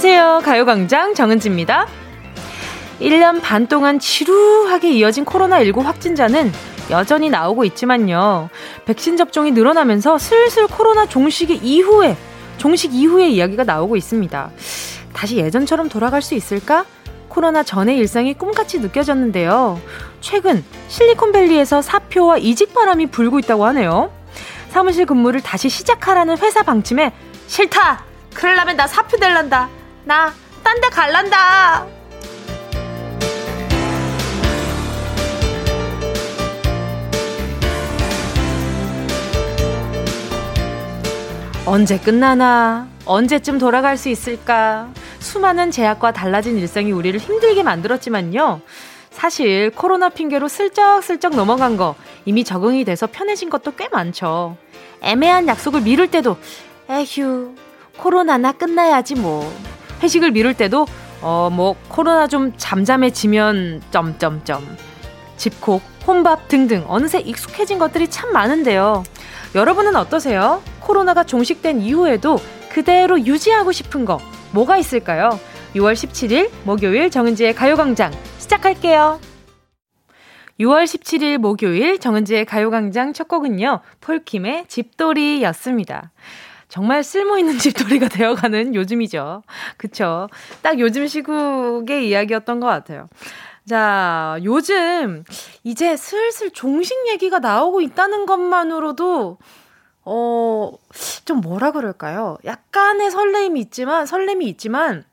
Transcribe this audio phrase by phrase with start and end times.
[0.00, 0.42] 안녕하세요.
[0.44, 1.88] 가요광장 정은지입니다.
[3.00, 6.52] 1년 반 동안 지루하게 이어진 코로나19 확진자는
[6.88, 8.48] 여전히 나오고 있지만요.
[8.84, 12.16] 백신 접종이 늘어나면서 슬슬 코로나 종식 이후에,
[12.58, 14.52] 종식 이후의 이야기가 나오고 있습니다.
[15.12, 16.84] 다시 예전처럼 돌아갈 수 있을까?
[17.28, 19.80] 코로나 전의 일상이 꿈같이 느껴졌는데요.
[20.20, 24.12] 최근 실리콘밸리에서 사표와 이직 바람이 불고 있다고 하네요.
[24.70, 27.12] 사무실 근무를 다시 시작하라는 회사 방침에
[27.48, 28.04] 싫다!
[28.32, 29.77] 그럴라면 나 사표 낼란다!
[30.08, 30.32] 나
[30.64, 31.86] 딴 데 갈란다!
[41.64, 42.88] 언제 끝나나?
[43.04, 44.88] 언제쯤 돌아갈 수 있을까?
[45.20, 48.60] 수많은 제약과 달라진 일상이 우리를 힘들게 만들었지만요.
[49.10, 54.56] 사실 코로나 핑계로 슬쩍슬쩍 넘어간 거 이미 적응이 돼서 편해진 것도 꽤 많죠.
[55.02, 56.36] 애매한 약속을 미룰 때도
[56.88, 57.54] 에휴
[57.96, 59.50] 코로나나 끝나야지 뭐.
[60.02, 60.86] 회식을 미룰 때도
[61.20, 64.64] 어 뭐 코로나 좀 잠잠해지면 점점점.
[65.36, 69.04] 집콕, 혼밥 등등 어느새 익숙해진 것들이 참 많은데요.
[69.54, 70.62] 여러분은 어떠세요?
[70.80, 72.38] 코로나가 종식된 이후에도
[72.70, 74.18] 그대로 유지하고 싶은 거
[74.52, 75.38] 뭐가 있을까요?
[75.74, 79.20] 6월 17일 목요일 정은지의 가요광장 시작할게요.
[80.60, 83.80] 6월 17일 목요일 정은지의 가요광장 첫 곡은요.
[84.00, 86.10] 폴킴의 집돌이였습니다.
[86.68, 89.42] 정말 쓸모있는 집돌이가 되어가는 요즘이죠.
[89.76, 90.28] 그쵸?
[90.62, 93.08] 딱 요즘 시국의 이야기였던 것 같아요.
[93.66, 95.24] 자, 요즘
[95.62, 99.38] 이제 슬슬 종식 얘기가 나오고 있다는 것만으로도
[100.10, 100.72] 어,
[101.26, 102.38] 좀 뭐라 그럴까요?
[102.46, 105.04] 약간의 설렘이 있지만, 설렘이 있지만,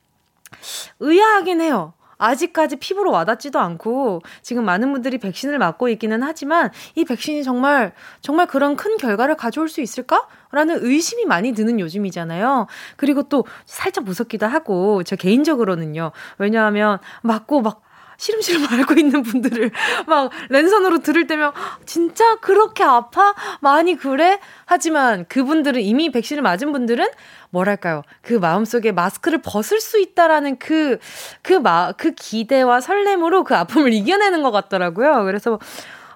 [1.01, 1.93] 의아하긴 해요.
[2.17, 8.47] 아직까지 피부로 와닿지도 않고 지금 많은 분들이 백신을 맞고 있기는 하지만 이 백신이 정말 정말
[8.47, 10.27] 그런 큰 결과를 가져올 수 있을까?
[10.51, 12.67] 라는 의심이 많이 드는 요즘이잖아요.
[12.95, 16.11] 그리고 또 살짝 무섭기도 하고 저 개인적으로는요.
[16.37, 17.81] 왜냐하면 맞고 막
[18.17, 19.71] 시름시름 앓고 있는 분들을
[20.07, 21.51] 막 랜선으로 들을 때면
[21.85, 23.33] 진짜 그렇게 아파?
[23.61, 24.39] 많이 그래?
[24.65, 27.07] 하지만 그분들은 이미 백신을 맞은 분들은
[27.49, 28.03] 뭐랄까요.
[28.21, 30.99] 그 마음속에 마스크를 벗을 수 있다라는 그,
[31.41, 35.23] 그 마, 그 기대와 설렘으로 그 아픔을 이겨내는 것 같더라고요.
[35.23, 35.59] 그래서,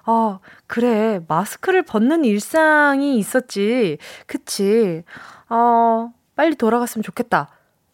[0.06, 1.20] 어, 그래.
[1.28, 3.98] 마스크를 벗는 일상이 있었지.
[4.26, 5.02] 그치.
[5.48, 7.48] 어, 빨리 돌아갔으면 좋겠다.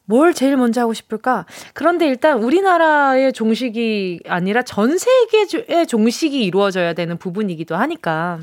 [0.07, 1.45] 뭘 제일 먼저 하고 싶을까?
[1.75, 8.41] 그런데 일단 우리나라의 종식이 아니라 전 세계의 종식이 이루어져야 되는 부분이기도 하니까.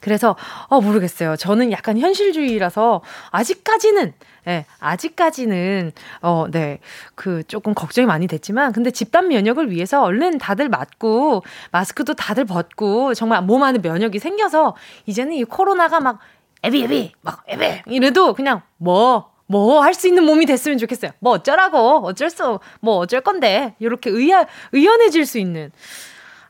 [0.00, 0.36] 그래서
[0.68, 1.36] 어 모르겠어요.
[1.36, 4.12] 저는 약간 현실주의라서 아직까지는
[4.46, 5.92] 예, 아직까지는
[6.22, 6.78] 어, 네.
[7.14, 13.14] 그 조금 걱정이 많이 됐지만 근데 집단 면역을 위해서 얼른 다들 맞고 마스크도 다들 벗고
[13.14, 14.74] 정말 몸 안에 면역이 생겨서
[15.06, 16.18] 이제는 이 코로나가 막
[16.62, 21.12] 에비 에비 막 에비 이래도 그냥 뭐 뭐 할 수 있는 몸이 됐으면 좋겠어요.
[21.20, 25.72] 뭐 어쩌라고 어쩔 수 뭐 어쩔 건데 이렇게 의아 의연해질 수 있는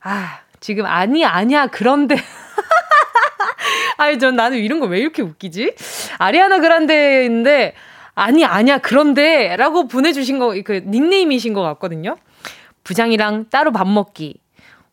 [0.03, 2.16] 아 지금 아니 아니야 그런데
[3.97, 5.75] 아니 전 나는 이런 거 왜 이렇게 웃기지?
[6.19, 7.75] 아리아나 그란데인데
[8.14, 12.16] 아니 아니야 그런데라고 보내주신 거 그 닉네임이신 것 같거든요.
[12.84, 14.41] 부장이랑 따로 밥 먹기.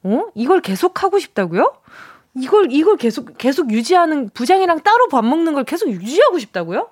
[0.03, 0.25] 어?
[0.35, 1.73] 이걸 계속 하고 싶다고요?
[2.35, 6.89] 이걸 이걸 계속 계속 유지하는 부장이랑 따로 밥 먹는 걸 계속 유지하고 싶다고요?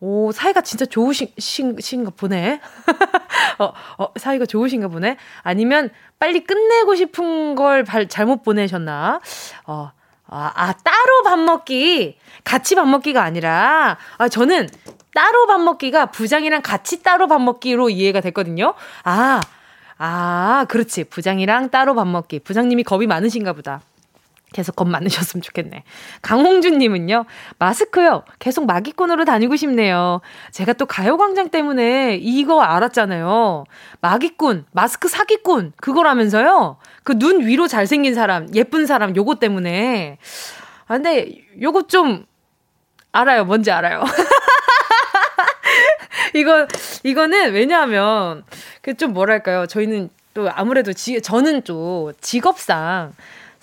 [0.00, 2.60] 오, 사이가 진짜 좋으신가 보네.
[3.58, 5.16] 어, 어, 사이가 좋으신가 보네.
[5.42, 9.20] 아니면 빨리 끝내고 싶은 걸 발, 잘못 보내셨나?
[9.66, 9.90] 어,
[10.26, 12.18] 아, 아, 따로 밥 먹기.
[12.44, 14.68] 같이 밥 먹기가 아니라, 아, 저는
[15.14, 18.74] 따로 밥 먹기가 부장이랑 같이 따로 밥 먹기로 이해가 됐거든요.
[19.04, 19.40] 아,
[19.96, 21.04] 아, 그렇지.
[21.04, 22.40] 부장이랑 따로 밥 먹기.
[22.40, 23.80] 부장님이 겁이 많으신가 보다.
[24.56, 25.82] 계속 겁 많으셨으면 좋겠네.
[26.22, 27.26] 강홍준님은요,
[27.58, 28.24] 마스크요.
[28.38, 30.22] 계속 마기꾼으로 다니고 싶네요.
[30.50, 33.64] 제가 또 가요광장 때문에 이거 알았잖아요.
[34.00, 36.78] 마기꾼, 마스크 사기꾼, 그거라면서요.
[37.04, 40.16] 그 눈 위로 잘생긴 사람, 예쁜 사람, 요거 때문에.
[40.86, 42.24] 아, 근데 요거 좀
[43.12, 43.44] 알아요.
[43.44, 44.04] 뭔지 알아요.
[46.34, 46.66] 이거,
[47.02, 48.42] 이거는 왜냐하면,
[48.80, 49.66] 그 좀 뭐랄까요.
[49.66, 53.12] 저희는 또 아무래도 지, 저는 또 직업상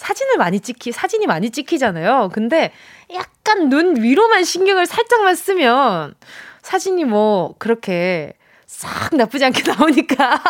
[0.04, 2.30] 사진을 많이 찍히, 사진이 많이 찍히잖아요.
[2.34, 2.74] 근데
[3.14, 6.16] 약간 눈 위로만 신경을 살짝만 쓰면
[6.62, 8.34] 사진이 뭐 그렇게
[8.66, 10.42] 싹 나쁘지 않게 나오니까.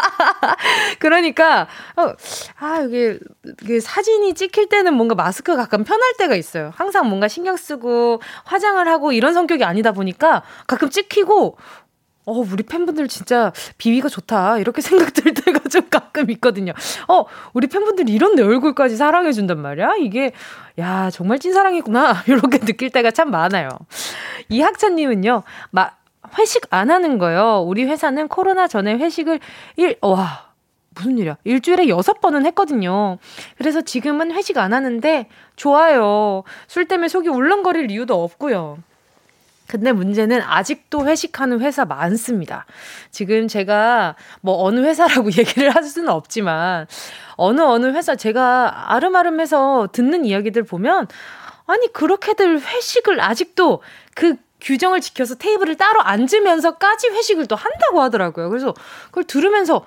[0.97, 1.67] 그러니까,
[1.97, 2.13] 어,
[2.59, 3.19] 아, 이게,
[3.61, 6.71] 이게 사진이 찍힐 때는 뭔가 마스크가 가끔 편할 때가 있어요.
[6.75, 11.57] 항상 뭔가 신경 쓰고 화장을 하고 이런 성격이 아니다 보니까 가끔 찍히고,
[12.25, 14.57] 어, 우리 팬분들 진짜 비위가 좋다.
[14.59, 16.73] 이렇게 생각 들 때가 좀 가끔 있거든요.
[17.07, 19.95] 어, 우리 팬분들이 이런 내 얼굴까지 사랑해준단 말이야?
[19.99, 20.31] 이게,
[20.79, 22.23] 야, 정말 찐사랑이구나.
[22.27, 23.69] 이렇게 느낄 때가 참 많아요.
[24.49, 25.91] 이학찬님은요, 마,
[26.37, 27.63] 회식 안 하는 거예요.
[27.65, 29.39] 우리 회사는 코로나 전에 회식을
[29.77, 30.53] 일, 와,
[30.95, 31.37] 무슨 일이야.
[31.43, 33.17] 일주일에 여섯 번은 했거든요.
[33.57, 36.43] 그래서 지금은 회식 안 하는데 좋아요.
[36.67, 38.77] 술 때문에 속이 울렁거릴 이유도 없고요.
[39.67, 42.65] 근데 문제는 아직도 회식하는 회사 많습니다.
[43.11, 46.87] 지금 제가 뭐 어느 회사라고 얘기를 할 수는 없지만
[47.35, 51.07] 어느 어느 회사 제가 아름아름해서 듣는 이야기들 보면
[51.65, 53.81] 아니 그렇게들 회식을 아직도
[54.15, 58.49] 그 규정을 지켜서 테이블을 따로 앉으면서까지 회식을 또 한다고 하더라고요.
[58.49, 58.73] 그래서
[59.05, 59.85] 그걸 들으면서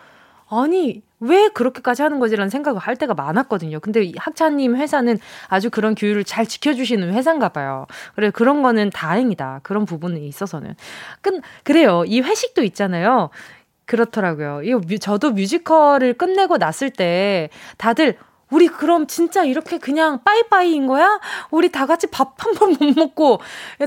[0.49, 3.81] 아니 왜 그렇게까지 하는 거지라는 생각을 할 때가 많았거든요.
[3.81, 5.19] 근데 학차님 회사는
[5.49, 7.87] 아주 그런 규율을 잘 지켜주시는 회사인가 봐요.
[8.15, 9.61] 그래 그런 거는 다행이다.
[9.63, 10.75] 그런 부분에 있어서는.
[11.23, 12.05] 근 그래요.
[12.07, 13.31] 이 회식도 있잖아요.
[13.87, 14.63] 그렇더라고요.
[14.63, 18.19] 이 저도 뮤지컬을 끝내고 났을 때 다들
[18.51, 21.19] 우리 그럼 진짜 이렇게 그냥 빠이빠이인 거야?
[21.51, 23.41] 우리 다 같이 밥 한 번 못 먹고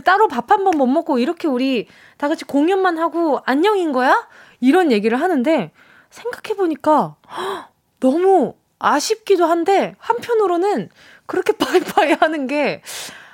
[0.04, 1.88] 따로 밥 한 번 못 먹고 이렇게 우리
[2.18, 4.28] 다 같이 공연만 하고 안녕인 거야?
[4.60, 5.72] 이런 얘기를 하는데
[6.10, 7.16] 생각해 보니까
[8.00, 10.90] 너무 아쉽기도 한데 한편으로는
[11.26, 12.82] 그렇게 빠이빠이 하는 게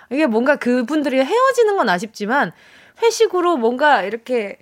[0.10, 2.52] 이게 뭔가 그분들이 헤어지는 건 아쉽지만
[3.02, 4.58] 회식으로 뭔가 이렇게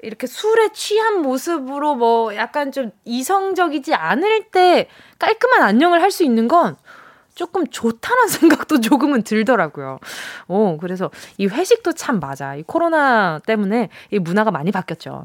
[0.00, 4.88] 이렇게 술에 취한 모습으로 뭐 약간 좀 이성적이지 않을 때
[5.18, 6.76] 깔끔한 안녕을 할 수 있는 건
[7.34, 8.28] 조금 좋다는
[8.66, 9.98] 생각도 조금은 들더라고요.
[10.48, 12.54] 어, 그래서 이 회식도 참 맞아.
[12.56, 15.24] 이 코로나 때문에 이 문화가 많이 바뀌었죠.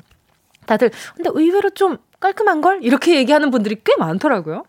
[0.66, 2.80] 다들 근데 의외로 좀 깔끔한 걸?
[2.82, 4.64] 이렇게 얘기하는 분들이 꽤 많더라고요.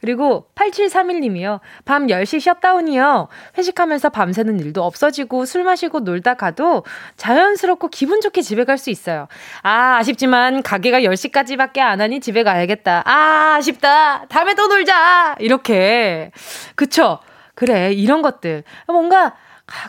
[0.00, 1.60] 그리고 8731님이요.
[1.84, 3.28] 밤 10시 셧다운이요.
[3.56, 6.84] 회식하면서 밤새는 일도 없어지고 술 마시고 놀다 가도
[7.16, 9.26] 자연스럽고 기분 좋게 집에 갈 수 있어요.
[9.62, 13.02] 아, 아쉽지만 가게가 10시까지밖에 안 하니 집에 가야겠다.
[13.06, 14.26] 아, 아쉽다.
[14.28, 15.36] 다음에 또 놀자.
[15.38, 16.30] 이렇게.
[16.74, 17.20] 그쵸?
[17.54, 18.64] 그래, 이런 것들.
[18.86, 19.34] 뭔가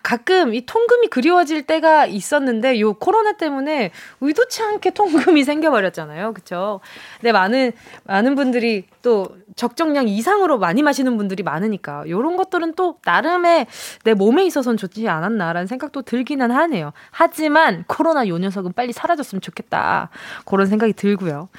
[0.02, 3.92] 가끔 이 통금이 그리워질 때가 있었는데 요 코로나 때문에
[4.22, 6.34] 의도치 않게 통금이 생겨버렸잖아요.
[6.34, 6.80] 그쵸?
[7.20, 13.68] 근데 많은, 많은 분들이 또 적정량 이상으로 많이 마시는 분들이 많으니까 요런 것들은 또 나름의
[14.04, 16.92] 내 몸에 있어서는 좋지 않았나라는 생각도 들기는 하네요.
[17.12, 20.10] 하지만 코로나 요 녀석은 빨리 사라졌으면 좋겠다.
[20.46, 21.50] 그런 생각이 들고요.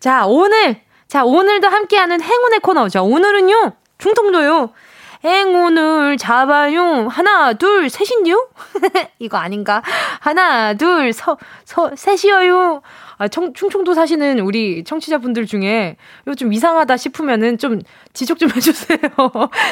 [0.00, 3.04] 자, 오늘 자, 오늘도 함께하는 행운의 코너죠.
[3.04, 3.72] 오늘은요.
[3.98, 4.70] 충청도요.
[5.24, 7.08] 행운을 잡아요.
[7.08, 8.48] 하나, 둘, 셋인데요?
[9.18, 9.82] 이거 아닌가?
[10.20, 12.82] 하나, 둘, 서, 서, 셋이어요.
[13.18, 15.96] 아, 청, 충청도 사시는 우리 청취자분들 중에
[16.26, 17.80] 이거 좀 이상하다 싶으면은 좀
[18.12, 18.98] 지적 좀 해주세요.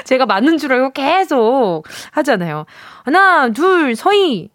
[0.05, 2.65] 제가 맞는 줄 알고 계속 하잖아요.
[3.05, 4.51] 하나, 둘, 서희.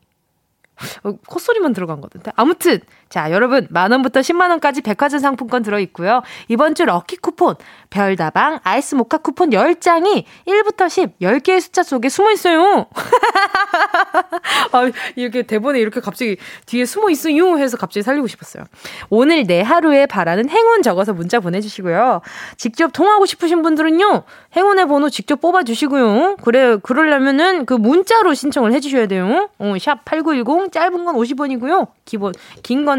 [1.04, 2.32] 어, 콧소리만 들어간 것 같은데.
[2.36, 6.22] 아무튼, 자, 여러분, 만원부터 10만원까지 백화점 상품권 들어있고요.
[6.48, 7.56] 이번 주 럭키 쿠폰,
[7.90, 12.86] 별다방, 아이스 모카 쿠폰 10장이 1부터 10, 10개의 숫자 속에 숨어 있어요.
[14.72, 18.66] 아, 이렇게 대본에 이렇게 갑자기 뒤에 숨어 있어요 해서 갑자기 살리고 싶었어요.
[19.10, 22.22] 오늘 내 하루에 바라는 행운 적어서 문자 보내주시고요.
[22.58, 24.24] 직접 통하고 싶으신 분들은요,
[24.56, 26.38] 행운의 번호 직접 뽑아주시고요.
[26.44, 29.50] 그래, 그러려면은 그 문자로 신청을 해주셔야 돼요.
[29.58, 31.88] 어, 샵8910, 짧은 건 50원이고요.
[32.06, 32.99] 기본, 긴건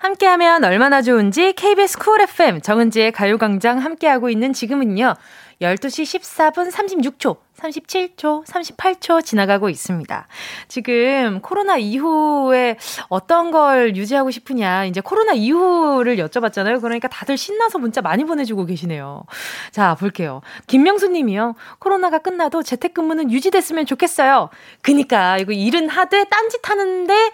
[0.00, 5.14] 함께하면 얼마나 좋은지 KBS 쿨 FM 정은지의 가요광장 함께하고 있는 지금은요.
[5.60, 10.26] 12시 14분 36초, 37초, 38초 지나가고 있습니다.
[10.68, 12.78] 지금 코로나 이후에
[13.10, 16.80] 어떤 걸 유지하고 싶으냐, 이제 코로나 이후를 여쭤봤잖아요.
[16.80, 19.24] 그러니까 다들 신나서 문자 많이 보내주고 계시네요.
[19.70, 20.40] 자, 볼게요.
[20.66, 21.56] 김명수 님이요.
[21.78, 24.48] 코로나가 끝나도 재택근무는 유지됐으면 좋겠어요.
[24.80, 27.32] 그니까, 이거 일은 하되 딴짓 하는데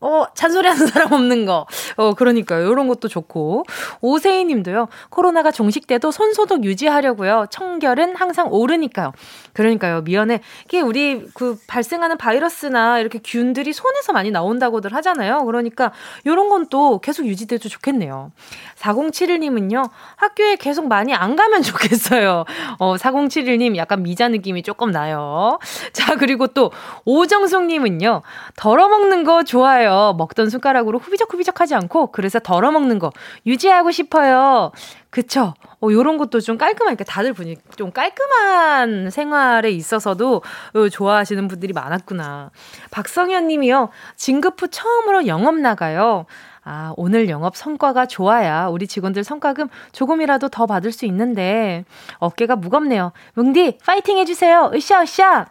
[0.00, 1.66] 어, 잔소리 하는 사람 없는 거.
[1.96, 2.70] 어, 그러니까요.
[2.70, 3.64] 이런 것도 좋고.
[4.00, 4.88] 오세희 님도요.
[5.10, 7.46] 코로나가 종식돼도 손소독 유지하려고요.
[7.50, 9.12] 청결은 항상 오르니까요.
[9.52, 10.02] 그러니까요.
[10.02, 15.44] 미연에 이게 우리 그 발생하는 바이러스나 이렇게 균들이 손에서 많이 나온다고들 하잖아요.
[15.44, 15.92] 그러니까
[16.24, 18.32] 이런 건 또 계속 유지돼도 좋겠네요.
[18.76, 19.84] 4071 님은요.
[20.16, 22.44] 학교에 계속 많이 안 가면 좋겠어요.
[22.78, 25.58] 어, 4071 님 약간 미자 느낌이 조금 나요.
[25.92, 26.72] 자, 그리고 또
[27.04, 28.22] 오정숙 님은요.
[28.56, 29.83] 덜어먹는 거 좋아요.
[30.16, 33.12] 먹던 숟가락으로 후비적후비적 하지 않고 그래서 덜어 먹는 거
[33.46, 34.72] 유지하고 싶어요.
[35.10, 35.54] 그쵸?
[35.80, 40.42] 어, 요런 것도 좀 깔끔하니까 다들 보니 좀 깔끔한 생활에 있어서도
[40.74, 42.50] 어, 좋아하시는 분들이 많았구나.
[42.90, 43.90] 박성현 님이요.
[44.16, 46.26] 진급 후 처음으로 영업 나가요.
[46.64, 51.84] 아, 오늘 영업 성과가 좋아야 우리 직원들 성과금 조금이라도 더 받을 수 있는데
[52.18, 53.12] 어깨가 무겁네요.
[53.34, 54.70] 뭉디, 파이팅 해 주세요.
[54.74, 55.46] 으쌰, 으쌰!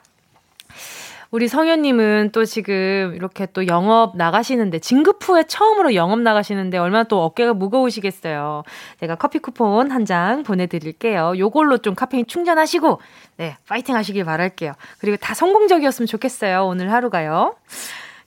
[1.33, 7.23] 우리 성현님은 또 지금 이렇게 또 영업 나가시는데, 진급 후에 처음으로 영업 나가시는데 얼마나 또
[7.23, 8.61] 어깨가 무거우시겠어요.
[8.99, 11.33] 제가 커피 쿠폰 한 장 보내드릴게요.
[11.39, 13.01] 요걸로 좀 카페인 충전하시고,
[13.37, 14.73] 네, 파이팅 하시길 바랄게요.
[14.99, 16.67] 그리고 다 성공적이었으면 좋겠어요.
[16.67, 17.55] 오늘 하루가요.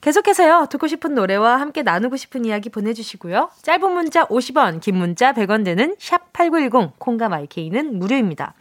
[0.01, 3.51] 계속해서요, 듣고 싶은 노래와 함께 나누고 싶은 이야기 보내주시고요.
[3.61, 8.53] 짧은 문자 50원, 긴 문자 100원 되는 샵 8910, 콩과 마이케이는 무료입니다.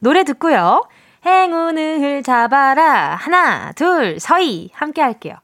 [0.00, 0.82] 노래 듣고요.
[1.24, 3.16] 행운을 잡아라.
[3.16, 4.70] 하나, 둘, 서희.
[4.72, 5.36] 함께 할게요.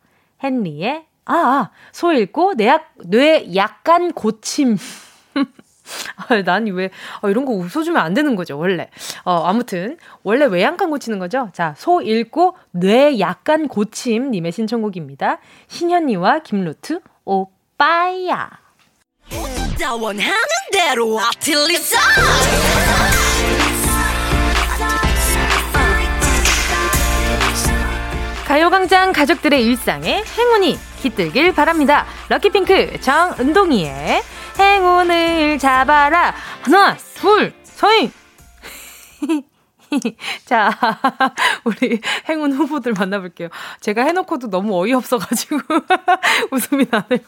[0.42, 4.76] 헨리의, 아, 아, 소 읽고 뇌, 약, 뇌 약간 고침.
[6.16, 6.90] 아, 난 왜,
[7.20, 8.90] 아, 이런 거 웃어주면 안 되는 거죠, 원래.
[9.24, 11.48] 어, 아무튼, 원래 왜 약간 고치는 거죠?
[11.52, 15.38] 자, 소 읽고 뇌 약간 고침님의 신청곡입니다.
[15.68, 18.50] 신현이와 김루트, 오빠야.
[20.00, 20.32] 원하는
[20.72, 21.98] 대로 아틀리사!
[28.46, 32.04] 가요광장 가족들의 일상에 행운이 깃들길 바랍니다.
[32.28, 34.22] 럭키핑크 정은동이의
[34.58, 36.34] 행운을 잡아라.
[36.62, 38.12] 하나, 둘, 서인!
[40.44, 40.70] 자,
[41.64, 43.48] 우리 행운 후보들 만나볼게요.
[43.80, 45.58] 제가 해놓고도 너무 어이없어가지고
[46.52, 47.20] 웃음이 나네요.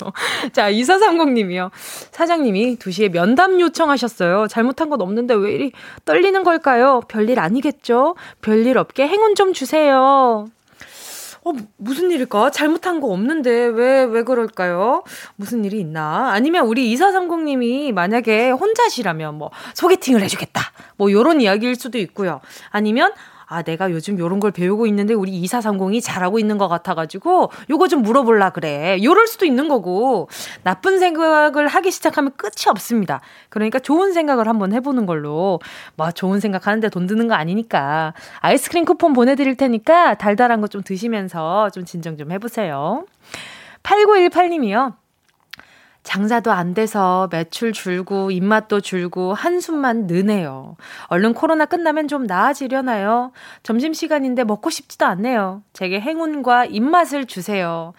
[0.52, 1.70] 자, 2430님이요.
[2.10, 4.48] 사장님이 2시에 면담 요청하셨어요.
[4.48, 5.72] 잘못한 건 없는데 왜 이리
[6.04, 7.00] 떨리는 걸까요?
[7.08, 8.16] 별일 아니겠죠?
[8.42, 10.46] 별일 없게 행운 좀 주세요.
[11.46, 12.50] 어, 무슨 일일까?
[12.50, 15.04] 잘못한 거 없는데 왜, 왜 그럴까요?
[15.36, 16.32] 무슨 일이 있나?
[16.32, 20.60] 아니면 우리 2430님이 만약에 혼자시라면 뭐 소개팅을 해주겠다.
[20.96, 22.40] 뭐 요런 이야기일 수도 있고요.
[22.70, 23.12] 아니면
[23.48, 28.02] 아, 내가 요즘 요런 걸 배우고 있는데 우리 2430이 잘하고 있는 것 같아가지고 요거 좀
[28.02, 28.98] 물어볼라 그래.
[29.02, 30.28] 요럴 수도 있는 거고
[30.62, 33.20] 나쁜 생각을 하기 시작하면 끝이 없습니다.
[33.48, 35.60] 그러니까 좋은 생각을 한번 해보는 걸로
[35.96, 40.82] 뭐 좋은 생각 하는데 돈 드는 거 아니니까 아이스크림 쿠폰 보내드릴 테니까 달달한 거 좀
[40.82, 43.06] 드시면서 좀 진정 좀 해보세요.
[43.84, 44.94] 8918님이요.
[46.06, 50.76] 장사도 안 돼서 매출 줄고 입맛도 줄고 한숨만 느네요.
[51.08, 53.32] 얼른 코로나 끝나면 좀 나아지려나요?
[53.64, 55.62] 점심시간인데 먹고 싶지도 않네요.
[55.72, 57.92] 제게 행운과 입맛을 주세요.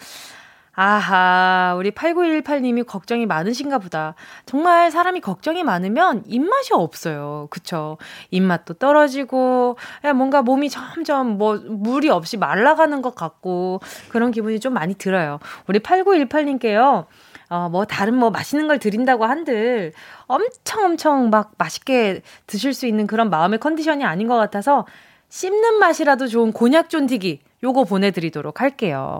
[0.79, 4.13] 아하, 우리 8918님이 걱정이 많으신가 보다.
[4.45, 7.47] 정말 사람이 걱정이 많으면 입맛이 없어요.
[7.49, 7.97] 그쵸?
[8.29, 9.75] 입맛도 떨어지고,
[10.15, 15.39] 뭔가 몸이 점점 뭐, 물이 없이 말라가는 것 같고, 그런 기분이 좀 많이 들어요.
[15.65, 17.07] 우리 8918님께요.
[17.49, 19.93] 어, 뭐, 다른 뭐, 맛있는 걸 드린다고 한들
[20.25, 24.85] 엄청 엄청 막 맛있게 드실 수 있는 그런 마음의 컨디션이 아닌 것 같아서
[25.29, 29.19] 씹는 맛이라도 좋은 곤약 쫀디기 요거 보내드리도록 할게요.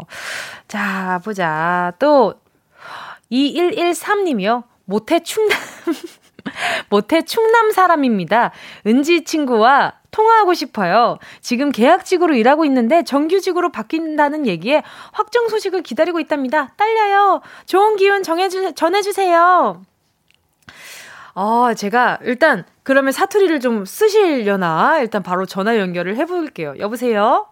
[0.68, 1.94] 자, 보자.
[2.00, 2.36] 또,
[3.32, 4.64] 2113님이요.
[4.86, 5.58] 모태 충남,
[6.90, 8.52] 모태 충남 사람입니다.
[8.86, 11.18] 은지 친구와 통화하고 싶어요.
[11.42, 16.70] 지금 계약직으로 일하고 있는데 정규직으로 바뀐다는 얘기에 확정 소식을 기다리고 있답니다.
[16.78, 17.42] 딸려요.
[17.66, 19.82] 좋은 기운 정해주, 전해주세요.
[21.36, 25.00] 어, 제가 일단 그러면 사투리를 좀 쓰시려나?
[25.00, 26.74] 일단 바로 전화 연결을 해볼게요.
[26.80, 27.48] 여보세요?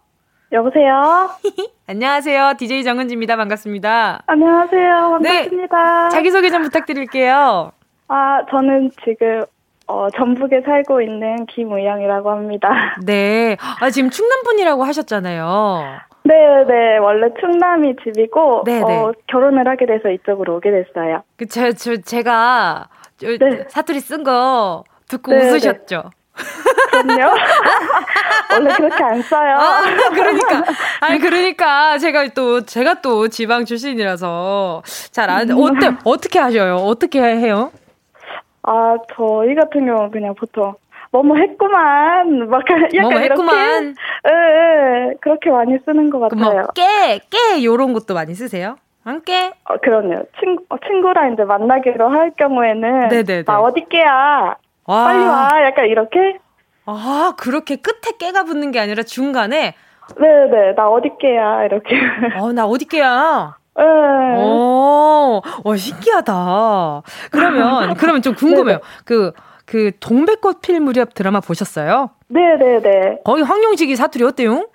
[0.51, 1.29] 여보세요?
[1.87, 2.53] 안녕하세요.
[2.57, 3.35] DJ 정은지입니다.
[3.35, 4.23] 반갑습니다.
[4.25, 4.89] 안녕하세요.
[5.21, 6.03] 반갑습니다.
[6.03, 6.09] 네.
[6.09, 7.71] 자기소개 좀 부탁드릴게요.
[8.07, 9.43] 아, 저는 지금
[9.87, 12.69] 어, 전북에 살고 있는 김의영이라고 합니다.
[13.05, 13.55] 네.
[13.79, 15.83] 아, 지금 충남 분이라고 하셨잖아요.
[16.23, 16.33] 네,
[16.67, 16.97] 네.
[16.97, 18.83] 원래 충남이 집이고, 네, 네.
[18.83, 21.21] 어, 결혼을 하게 돼서 이쪽으로 오게 됐어요.
[21.37, 22.87] 그, 제, 저, 제가,
[23.17, 23.65] 저, 네.
[23.67, 25.49] 사투리 쓴 거 듣고 네, 네.
[25.51, 26.09] 웃으셨죠?
[26.89, 27.35] 그럼요.
[28.51, 29.55] 원래 그렇게 안 써요.
[29.55, 30.63] 아, 그러니까.
[31.01, 35.57] 아니, 그러니까 제가 또, 제가 또 지방 출신이라서 잘 안, 음.
[35.59, 36.77] 어때, 어떻게 하셔요?
[36.77, 37.71] 어떻게 해요?
[38.67, 40.73] 아, 저희 같은 경우는 그냥 보통
[41.11, 43.55] 뭐뭐 했구만 막 약간 뭐뭐 했구만.
[43.55, 43.93] 이렇게
[44.27, 44.31] 예,
[45.11, 46.51] 예, 그렇게 많이 쓰는 것뭐 같아요.
[46.53, 48.77] 뭐 깨, 깨 요런 것도 많이 쓰세요?
[49.03, 49.51] 안 깨?
[49.65, 50.23] 어, 그럼요.
[50.39, 53.43] 친구 어, 친구랑 이제 만나기로 할 경우에는 네네네.
[53.43, 54.55] 나 어디 깨야?
[54.85, 55.03] 와.
[55.03, 55.49] 빨리 와.
[55.63, 56.39] 약간 이렇게.
[56.87, 59.75] 아, 그렇게 끝에 깨가 붙는 게 아니라 중간에
[60.19, 60.73] 네네.
[60.75, 61.65] 나 어디 깨야?
[61.65, 61.95] 이렇게.
[62.39, 63.57] 어, 나 어디 깨야?
[63.77, 63.83] 네.
[64.37, 67.01] 오, 와, 신기하다.
[67.31, 68.79] 그러면, 그러면 좀 궁금해요.
[69.03, 69.31] 그,
[69.65, 72.11] 그, 동백꽃 필 무렵 드라마 보셨어요?
[72.27, 73.19] 네네네.
[73.25, 74.67] 거기 황용직이 사투리 어때요?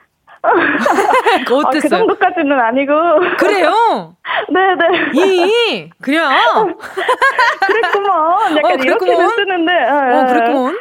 [0.42, 1.66] 어땠어요?
[1.66, 2.92] 아, 그 정도까지는 아니고.
[3.38, 4.16] 그래요?
[4.48, 5.10] 네네.
[5.14, 6.28] 이, 그래요?
[7.66, 8.56] 그랬구먼.
[8.56, 9.72] 약간 어, 이렇게는 쓰는데.
[9.72, 10.78] 어, 그랬구먼.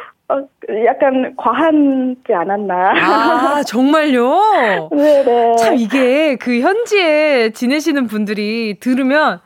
[0.70, 2.92] 어, 약간 과한지 않았나.
[2.96, 4.88] 아, 정말요?
[4.92, 5.56] 네네.
[5.56, 9.40] 참 이게 그 현지에 지내시는 분들이 들으면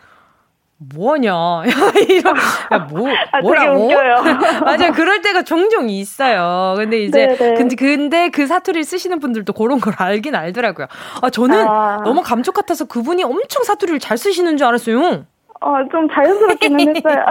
[0.95, 1.63] 뭐냐.
[2.09, 2.37] 이런,
[2.73, 3.89] 야, 뭐, 아, 뭐라고?
[4.65, 4.93] 맞아요.
[4.93, 6.75] 그럴 때가 종종 있어요.
[6.77, 7.37] 근데 이제, 네네.
[7.37, 7.55] 네.
[7.55, 10.89] 근데, 근데 그 사투리를 쓰시는 분들도 그런 걸 알긴 알더라고요.
[11.23, 12.03] 아, 저는 아.
[12.05, 15.25] 너무 감쪽 같아서 그분이 엄청 사투리를 잘 쓰시는 줄 알았어요.
[15.61, 17.25] 어, 좀 자연스럽기는 했어요.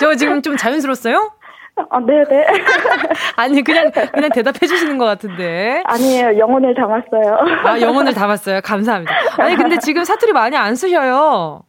[0.00, 1.32] 저 지금 좀 자연스러웠어요?
[1.76, 2.46] 아, 네네.
[3.36, 5.82] 아니, 그냥, 그냥 대답해 주시는 것 같은데.
[5.86, 6.38] 아니에요.
[6.38, 7.38] 영혼을 담았어요.
[7.64, 8.60] 아, 영혼을 담았어요.
[8.62, 9.12] 감사합니다.
[9.38, 11.62] 아니, 근데 지금 사투리 많이 안 쓰셔요.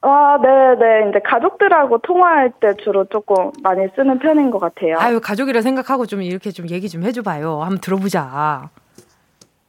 [0.00, 1.10] 아, 네네.
[1.10, 4.96] 이제 가족들하고 통화할 때 주로 조금 많이 쓰는 편인 것 같아요.
[4.98, 7.60] 아유, 가족이라 생각하고 좀 이렇게 좀 얘기 좀 해줘봐요.
[7.60, 8.70] 한번 들어보자.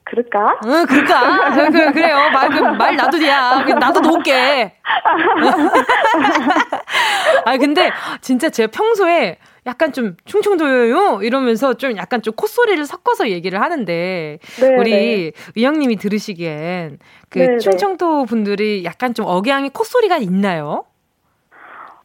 [0.06, 0.60] 그럴까?
[0.66, 1.70] 응, 그럴까?
[1.72, 2.16] 그, 그래요.
[2.34, 3.64] 말, 그, 말 놔두야.
[3.80, 4.74] 나도 놓을게.
[7.46, 13.62] 아 근데 진짜 제가 평소에 약간 좀 충청도요 이러면서 좀 약간 좀 콧소리를 섞어서 얘기를
[13.62, 15.32] 하는데 네, 우리 네.
[15.56, 20.86] 의영님이 들으시기엔 그 네, 네, 충청도 분들이 약간 좀 억양이 콧소리가 있나요?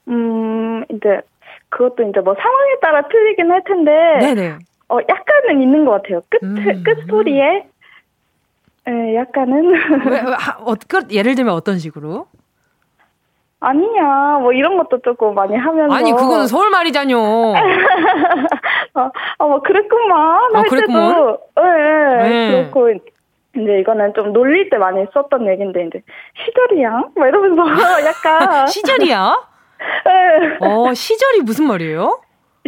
[0.08, 1.20] 음 이제
[1.68, 4.58] 그것도 이제 뭐 상황에 따라 틀리긴 할 텐데 네네.
[4.88, 6.22] 어 약간은 있는 것 같아요.
[6.30, 6.82] 끝 음.
[6.84, 7.66] 끝 소리에
[8.88, 9.70] 예, 약간은
[10.06, 12.26] 왜, 왜, 어, 끝 예를 들면 어떤 식으로?
[13.60, 15.92] 아니야, 뭐 이런 것도 조금 많이 하면서.
[15.94, 17.18] 아니, 그거는 서울 말이잖요.
[18.94, 20.56] 어, 어, 뭐 그랬구만.
[20.56, 21.12] 아, 그랬구만.
[21.12, 22.90] 때도, 네, 네, 그렇고.
[23.56, 26.02] 이제 이거는 좀 놀릴 때 많이 썼던 얘기인데, 이제,
[26.44, 27.02] 시절이야?
[27.16, 27.62] 뭐 이러면서
[28.06, 28.66] 약간.
[28.68, 29.48] 시절이야?
[30.06, 30.56] 네.
[30.60, 32.20] 어, 시절이 무슨 말이에요?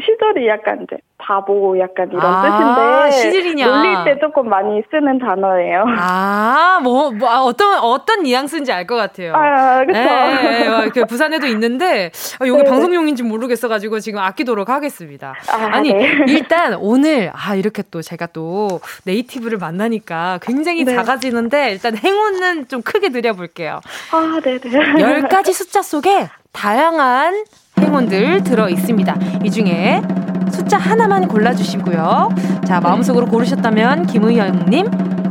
[0.05, 3.67] 시절이 약간 이제 바보 약간 이런 아, 뜻인데 시들이냐.
[3.67, 5.85] 놀릴 때 조금 많이 쓰는 단어예요.
[5.99, 9.35] 아, 뭐, 뭐 아, 어떤 어떤 뉘앙스인지 알 것 같아요.
[9.37, 11.07] 아, 그렇죠.
[11.07, 12.69] 부산에도 있는데 아, 여기 네.
[12.69, 15.35] 방송용인지 모르겠어 가지고 지금 아끼도록 하겠습니다.
[15.53, 16.11] 아, 니 네.
[16.27, 20.95] 일단 오늘 아 이렇게 또 제가 또 네이티브를 만나니까 굉장히 네.
[20.95, 23.81] 작아지는데 일단 행운은 좀 크게 드려볼게요.
[24.13, 24.71] 아, 네, 네.
[24.71, 27.45] 10가지 숫자 속에 다양한
[27.81, 29.17] 행운들 들어 있습니다.
[29.45, 30.03] 이 중에
[30.51, 32.29] 숫자 하나만 골라주시고요.
[32.67, 34.87] 자, 마음속으로 고르셨다면 김의영님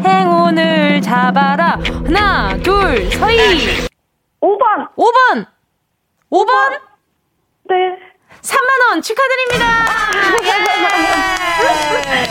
[0.06, 1.78] 행운을 잡아라.
[2.06, 3.88] 하나, 둘, 서희.
[4.42, 4.88] 5번.
[4.96, 5.46] 5번.
[6.32, 6.48] 5번.
[7.70, 7.76] 네.
[8.42, 9.66] 3만원 축하드립니다!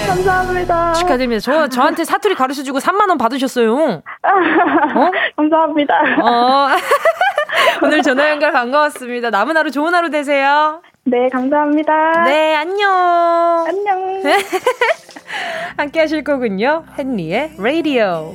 [0.03, 0.07] 예.
[0.07, 0.93] 감사합니다.
[0.95, 1.41] 축하드립니다.
[1.41, 3.75] 저, 저한테 사투리 가르쳐 주고 3만원 받으셨어요.
[4.03, 5.11] 어?
[5.37, 5.95] 감사합니다.
[6.23, 6.69] 어.
[7.83, 9.31] 오늘 전화 연결 반가웠습니다.
[9.31, 10.83] 남은 하루 좋은 하루 되세요.
[11.05, 12.25] 네, 감사합니다.
[12.25, 12.91] 네, 안녕.
[13.67, 14.23] 안녕.
[15.77, 16.85] 함께 하실 거군요.
[16.99, 18.35] 헨리의 라디오.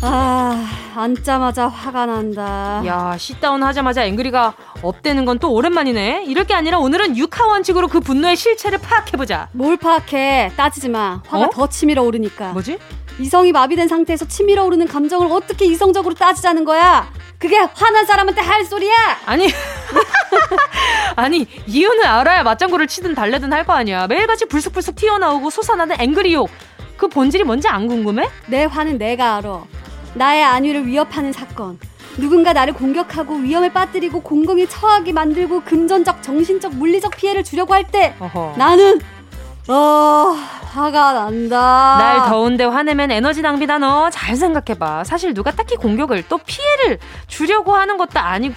[0.00, 2.82] 아, 앉자마자 화가 난다.
[2.86, 6.24] 야, 씻다운 하자마자 앵그리가 업되는 건 또 오랜만이네.
[6.26, 9.48] 이럴 게 아니라 오늘은 육하 원칙으로 그 분노의 실체를 파악해보자.
[9.52, 10.52] 뭘 파악해?
[10.56, 11.20] 따지지 마.
[11.26, 11.50] 화가 어?
[11.52, 12.52] 더 치밀어 오르니까.
[12.52, 12.78] 뭐지?
[13.20, 17.08] 이성이 마비된 상태에서 치밀어 오르는 감정을 어떻게 이성적으로 따지자는 거야?
[17.38, 18.92] 그게 화난 사람한테 할 소리야?
[19.26, 19.48] 아니.
[21.16, 24.06] 아니, 이유는 알아야 맞장구를 치든 달래든 할 거 아니야.
[24.06, 26.48] 매일같이 불쑥불쑥 튀어나오고 솟아나는 앵그리 욕.
[26.96, 28.28] 그 본질이 뭔지 안 궁금해?
[28.46, 29.62] 내 화는 내가 알아.
[30.18, 31.78] 나의 안위를 위협하는 사건.
[32.16, 38.14] 누군가 나를 공격하고 위험에 빠뜨리고 공공이 처하게 만들고 금전적, 정신적, 물리적 피해를 주려고 할 때
[38.56, 39.00] 나는
[39.68, 40.34] 어
[40.72, 41.96] 화가 난다.
[41.98, 44.10] 날 더운데 화내면 에너지 낭비다 너.
[44.10, 45.04] 잘 생각해봐.
[45.04, 48.50] 사실 누가 딱히 공격을 또 피해를 주려고 하는 것도 아니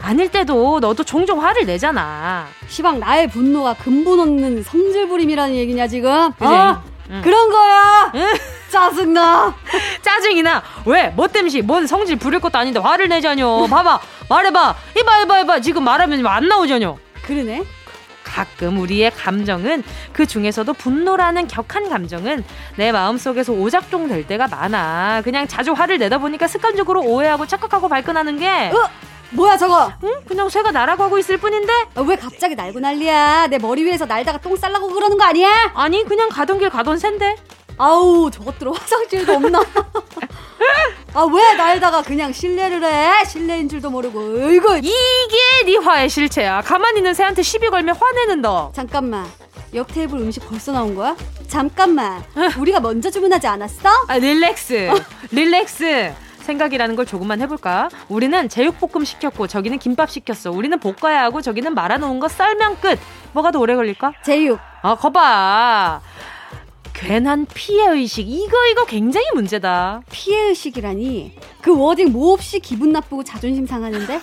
[0.00, 2.46] 아닐 때도 너도 종종 화를 내잖아.
[2.68, 6.30] 시방 나의 분노가 근본 없는 성질 부림이라는 얘기냐 지금?
[6.32, 6.44] 그지?
[6.44, 6.82] 어?
[7.10, 7.20] 응.
[7.24, 8.12] 그런 거야.
[8.16, 8.26] 응.
[8.70, 9.54] 짜증나.
[10.02, 10.62] 짜증이 나.
[10.84, 11.08] 왜?
[11.08, 11.62] 뭐 때문이지?
[11.62, 13.66] 뭔 성질 부릴 것도 아닌데 화를 내자뇨.
[13.68, 14.00] 봐봐.
[14.28, 14.74] 말해봐.
[14.98, 15.60] 이봐, 이봐, 이봐.
[15.60, 16.98] 지금 말하면 안 나오자뇨.
[17.22, 17.64] 그러네.
[18.24, 22.44] 가끔 우리의 감정은 그 중에서도 분노라는 격한 감정은
[22.76, 25.22] 내 마음속에서 오작동 될 때가 많아.
[25.24, 28.88] 그냥 자주 화를 내다 보니까 습관적으로 오해하고 착각하고 발끈하는 게 어?
[29.30, 29.92] 뭐야 저거?
[30.04, 30.12] 응?
[30.26, 31.72] 그냥 새가 날아가고 있을 뿐인데?
[31.94, 33.46] 아, 왜 갑자기 날고 난리야?
[33.48, 35.72] 내 머리 위에서 날다가 똥 쌀라고 그러는 거 아니야?
[35.74, 37.34] 아니 그냥 가던 길 가던 샌데
[37.78, 39.60] 아우 저것들은 화장실도 없나?
[41.14, 43.24] 아 왜 날다가 그냥 실례를 해?
[43.24, 48.70] 실례인 줄도 모르고 이거 이게 네 화의 실체야 가만히 있는 새한테 시비 걸면 화내는 너
[48.74, 49.26] 잠깐만
[49.74, 51.16] 옆 테이블 음식 벌써 나온 거야?
[51.46, 52.22] 잠깐만.
[52.58, 53.88] 우리가 먼저 주문하지 않았어?
[54.08, 54.90] 아, 릴렉스.
[55.32, 56.12] 릴렉스.
[56.40, 57.88] 생각이라는 걸 조금만 해볼까?
[58.08, 60.50] 우리는 제육볶음 시켰고 저기는 김밥 시켰어.
[60.50, 62.98] 우리는 볶아야 하고 저기는 말아놓은 거 썰면 끝.
[63.32, 64.12] 뭐가 더 오래 걸릴까?
[64.24, 64.58] 제육.
[64.82, 66.00] 아, 거봐.
[66.92, 68.28] 괜한 피해의식.
[68.28, 70.02] 이거, 이거 굉장히 문제다.
[70.10, 71.36] 피해의식이라니.
[71.62, 74.20] 그 워딩 뭐 없이 기분 나쁘고 자존심 상하는데?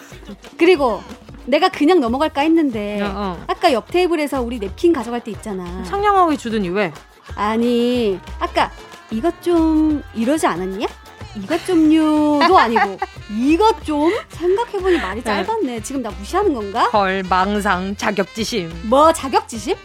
[0.57, 1.01] 그리고
[1.45, 3.43] 내가 그냥 넘어갈까 했는데 어, 어.
[3.47, 5.83] 아까 옆 테이블에서 우리 냅킨 가져갈 때 있잖아.
[5.85, 6.91] 상냥하게 주더니 왜?
[7.35, 8.71] 아니 아까
[9.11, 10.87] 이것 좀 이러지 않았냐?
[11.35, 12.97] 이것 좀요도 아니고
[13.29, 15.43] 이것 좀 생각해보니 말이 네.
[15.45, 15.81] 짧았네.
[15.83, 16.83] 지금 나 무시하는 건가?
[16.93, 18.83] 헐 망상 자격지심.
[18.85, 19.75] 뭐 자격지심?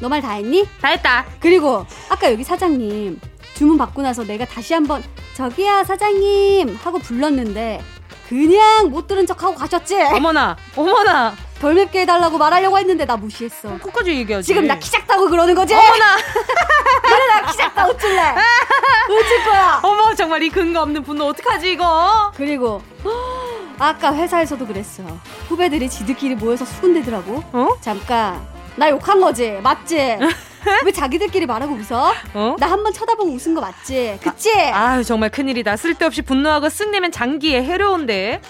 [0.00, 0.66] 너 말 다 했니?
[0.80, 1.24] 다 했다.
[1.40, 3.20] 그리고 아까 여기 사장님
[3.54, 5.02] 주문 받고 나서 내가 다시 한번
[5.34, 7.80] 저기야 사장님 하고 불렀는데
[8.28, 9.94] 그냥 못 들은 척하고 가셨지?
[10.00, 13.78] 어머나 어머나 덜 맵게 해달라고 말하려고 했는데 나 무시했어.
[13.78, 14.46] 끝까지 얘기하지.
[14.46, 15.74] 지금 나 키 작다고 그러는 거지?
[15.74, 16.16] 어머나.
[17.02, 18.20] 그래 나키 작다 어쩔래?
[18.22, 19.80] 어쩔 거야?
[19.82, 22.30] 어머 정말 이 근거 없는 분노 어떡하지 이거?
[22.36, 22.80] 그리고
[23.78, 25.02] 아까 회사에서도 그랬어.
[25.48, 27.42] 후배들이 지들끼리 모여서 수군대더라고.
[27.52, 27.68] 어?
[27.80, 30.18] 잠깐 나 욕한 거지 맞지?
[30.84, 32.12] 왜 자기들끼리 말하고 웃어?
[32.34, 32.56] 어?
[32.58, 34.18] 나 한 번 쳐다보고 웃은 거 맞지?
[34.22, 34.52] 그치?
[34.70, 35.76] 아, 아유 정말 큰일이다.
[35.76, 38.40] 쓸데없이 분노하고 쓱내면 장기에 해로운데.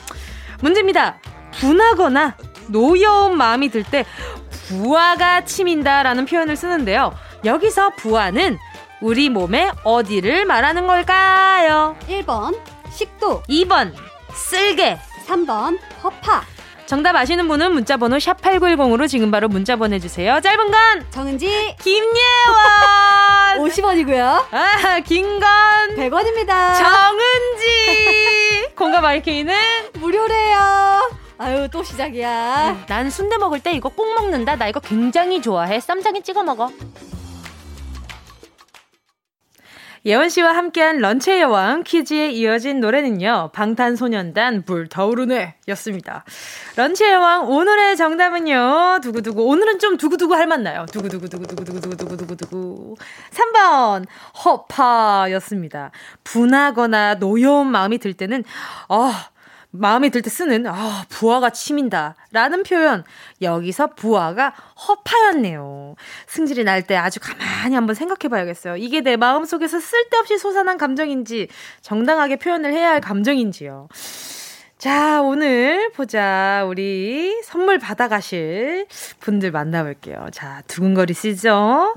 [0.61, 1.19] 문제입니다.
[1.61, 2.37] 분하거나
[2.69, 4.05] 노여운 마음이 들 때
[4.69, 7.15] 부하가 치민다라는 표현을 쓰는데요.
[7.45, 8.59] 여기서 부하는
[9.01, 11.97] 우리 몸의 어디를 말하는 걸까요?
[12.09, 12.59] 1번
[12.91, 13.93] 식도 2번
[14.35, 16.43] 쓸개 3번 허파
[16.87, 20.41] 정답 아시는 분은 문자번호 샵8910으로 지금 바로 문자 보내주세요.
[20.41, 24.23] 짧은 건 정은지 김예원 50원이고요.
[24.51, 26.77] 아, 긴 건 100원입니다.
[26.79, 29.55] 정은지 공감 IK는
[29.99, 31.11] 무료래요.
[31.39, 32.71] 아유 또 시작이야.
[32.71, 34.57] 응, 난 순대 먹을 때 이거 꼭 먹는다.
[34.57, 35.79] 나 이거 굉장히 좋아해.
[35.81, 36.71] 쌈장에 찍어 먹어.
[40.05, 43.51] 예원 씨와 함께한 런치의 여왕 퀴즈에 이어진 노래는요.
[43.53, 46.25] 방탄소년단 불타오르네 였습니다.
[46.77, 49.01] 런치의 여왕 오늘의 정답은요.
[49.03, 50.87] 두구두구 오늘은 좀 두구두구 할 맛나요.
[50.87, 52.97] 두구두구두구두구두구두구두구두구두구
[53.31, 54.07] 3번
[54.45, 55.91] 허파 였습니다.
[56.25, 58.45] 분하거나 노여운 마음이 들 때는
[58.89, 59.29] 아
[59.71, 63.05] 마음에 들때 쓰는 아 부하가 치민다 라는 표현.
[63.43, 64.55] 여기서 부하가
[64.89, 65.95] 허파였네요.
[66.27, 68.77] 승질이 날 때 아주 가만히 한번 생각해 봐야겠어요.
[68.77, 71.49] 이게 내 마음속에서 쓸데없이 솟아난 감정인지
[71.83, 73.89] 정당하게 표현을 해야 할 감정인지요.
[74.79, 76.65] 자 오늘 보자.
[76.67, 78.87] 우리 선물 받아가실
[79.21, 80.29] 분들 만나볼게요.
[80.33, 81.95] 자 두근거리시죠?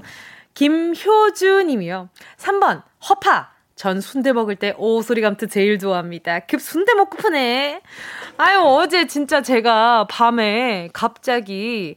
[0.55, 2.09] 김효주 님이요.
[2.37, 3.50] 3번 허파
[3.81, 6.41] 전 순대 먹을 때 오 소리 감투 제일 좋아합니다.
[6.41, 7.81] 급 순대 먹고프네.
[8.37, 11.95] 아유 어제 진짜 제가 밤에 갑자기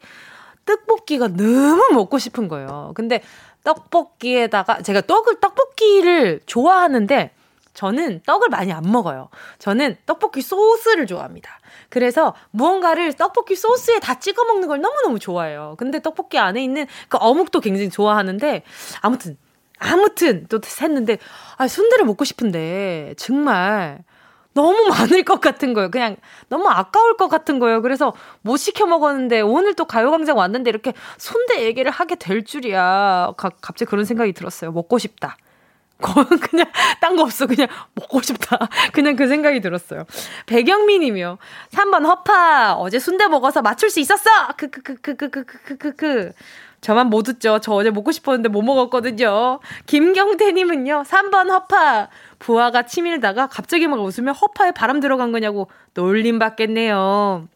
[0.64, 2.92] 떡볶이가 너무 먹고 싶은 거예요.
[2.94, 3.20] 근데
[3.64, 7.32] 떡볶이에다가 제가 떡을 떡볶이를 좋아하는데
[7.74, 9.28] 저는 떡을 많이 안 먹어요.
[9.58, 11.60] 저는 떡볶이 소스를 좋아합니다.
[11.90, 15.74] 그래서 무언가를 떡볶이 소스에 다 찍어 먹는 걸 너무너무 좋아해요.
[15.76, 18.62] 근데 떡볶이 안에 있는 그 어묵도 굉장히 좋아하는데
[19.02, 19.36] 아무튼
[19.78, 21.18] 아무튼 또 샜는데
[21.56, 24.04] 아 순대를 먹고 싶은데 정말
[24.54, 25.90] 너무 많을 것 같은 거예요.
[25.90, 26.16] 그냥
[26.48, 27.82] 너무 아까울 것 같은 거예요.
[27.82, 33.32] 그래서 못 시켜 먹었는데 오늘 또 가요광장 왔는데 이렇게 순대 얘기를 하게 될 줄이야.
[33.36, 34.70] 가, 갑자기 그런 생각이 들었어요.
[34.72, 35.36] 먹고 싶다.
[36.50, 36.66] 그냥
[37.00, 37.46] 딴 거 없어.
[37.46, 38.58] 그냥 먹고 싶다.
[38.92, 40.04] 그냥 그 생각이 들었어요.
[40.46, 41.38] 배경민님이요.
[41.72, 42.74] 3번 허파.
[42.74, 44.30] 어제 순대 먹어서 맞출 수 있었어.
[44.56, 46.32] 크크크크크크크크크.
[46.84, 47.60] 저만 못 웃죠.
[47.60, 49.58] 저 어제 먹고 싶었는데 못 먹었거든요.
[49.86, 52.08] 김경태님은요, 3번 허파.
[52.38, 57.48] 부하가 치밀다가 갑자기 막 웃으면 허파에 바람 들어간 거냐고 놀림 받겠네요.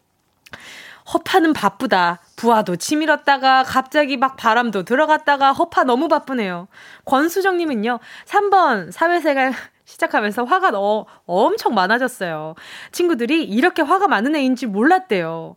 [1.13, 2.21] 허파는 바쁘다.
[2.37, 6.67] 부하도 치밀었다가 갑자기 막 바람도 들어갔다가 허파 너무 바쁘네요.
[7.05, 9.53] 권수정님은요, 3번 사회생활
[9.85, 12.55] 시작하면서 화가 어, 엄청 많아졌어요.
[12.93, 15.57] 친구들이 이렇게 화가 많은 애인지 몰랐대요.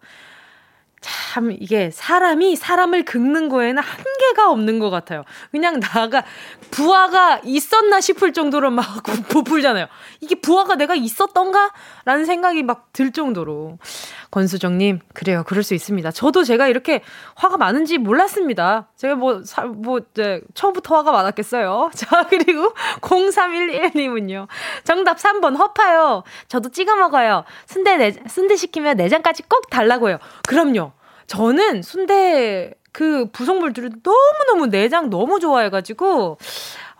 [1.01, 5.25] 참 이게 사람이 사람을 긁는 거에는 한계가 없는 것 같아요.
[5.49, 6.23] 그냥 나가
[6.69, 9.87] 부하가 있었나 싶을 정도로 막 부풀잖아요.
[10.21, 11.71] 이게 부하가 내가 있었던가?
[12.05, 13.77] 라는 생각이 막 들 정도로.
[14.31, 15.43] 권수정님, 그래요.
[15.47, 16.11] 그럴 수 있습니다.
[16.11, 17.01] 저도 제가 이렇게
[17.35, 18.87] 화가 많은지 몰랐습니다.
[18.95, 21.89] 제가 뭐, 사, 뭐, 이제 처음부터 화가 많았겠어요.
[21.95, 24.47] 자, 그리고 0311님은요.
[24.83, 26.23] 정답 3번, 허파요.
[26.47, 27.43] 저도 찍어 먹어요.
[27.65, 30.19] 순대, 내, 순대 시키면 내장까지 꼭 달라고요.
[30.47, 30.91] 그럼요.
[31.27, 36.37] 저는 순대 그 부속물들을 너무너무 내장 너무 좋아해가지고,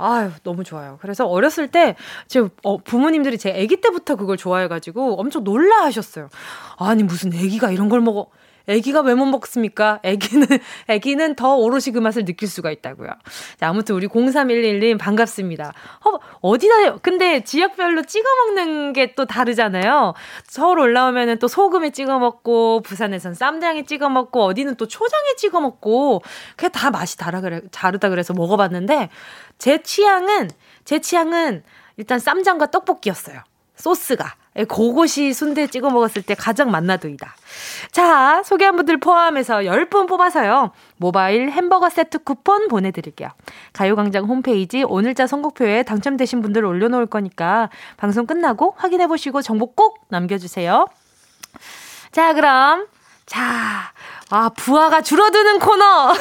[0.02, 0.98] 아유, 너무 좋아요.
[1.02, 1.96] 그래서 어렸을 때,
[2.28, 6.30] 제 어, 부모님들이 제 아기 때부터 그걸 좋아해가지고 엄청 놀라 하셨어요.
[6.78, 8.28] 아니, 무슨 아기가 이런 걸 먹어.
[8.72, 10.00] 애기가 왜 못 먹습니까?
[10.04, 10.48] 애기는,
[10.88, 13.10] 애기는 더 오롯이 그 맛을 느낄 수가 있다고요.
[13.60, 15.74] 자, 아무튼 우리 0311님 반갑습니다.
[16.06, 20.14] 어, 어디다, 근데 지역별로 찍어 먹는 게 또 다르잖아요.
[20.46, 26.22] 서울 올라오면은 또 소금에 찍어 먹고, 부산에선 쌈장에 찍어 먹고, 어디는 또 초장에 찍어 먹고,
[26.56, 29.10] 그게 다 맛이 그래, 다르다 그래서 먹어봤는데,
[29.58, 30.50] 제 취향은,
[30.86, 31.64] 제 취향은
[31.98, 33.42] 일단 쌈장과 떡볶이였어요.
[33.76, 34.36] 소스가.
[34.58, 37.36] 예, 그것이 순대 찍어 먹었을 때 가장 맛나도이다.
[37.92, 40.72] 자, 소개한 분들 포함해서 10분 뽑아서요.
[40.98, 43.30] 모바일 햄버거 세트 쿠폰 보내드릴게요.
[43.74, 50.88] 가요광장 홈페이지 오늘자 선곡표에 당첨되신 분들 올려놓을 거니까 방송 끝나고 확인해보시고 정보 꼭 남겨주세요.
[52.12, 52.88] 자, 그럼.
[53.26, 53.94] 자,
[54.30, 56.14] 아, 부하가 줄어드는 코너.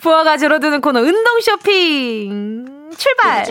[0.00, 1.00] 부하가 줄어드는 코너.
[1.00, 2.90] 운동 쇼핑.
[2.96, 3.44] 출발!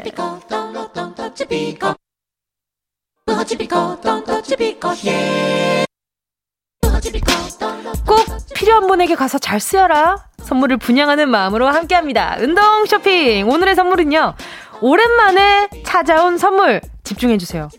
[8.06, 8.20] 꼭
[8.54, 10.18] 필요한 분에게 가서 잘 쓰여라.
[10.44, 12.38] 선물을 분양하는 마음으로 함께합니다.
[12.40, 13.50] 운동 쇼핑.
[13.50, 14.34] 오늘의 선물은요.
[14.82, 17.70] 오랜만에 찾아온 선물 집중해 주세요.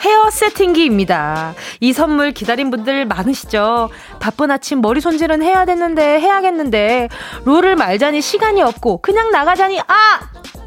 [0.00, 1.54] 헤어 세팅기입니다.
[1.80, 3.90] 이 선물 기다린 분들 많으시죠?
[4.20, 7.08] 바쁜 아침 머리 손질은 해야 되는데, 해야겠는데,
[7.44, 10.20] 롤을 말자니 시간이 없고, 그냥 나가자니, 아!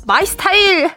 [0.05, 0.89] my style!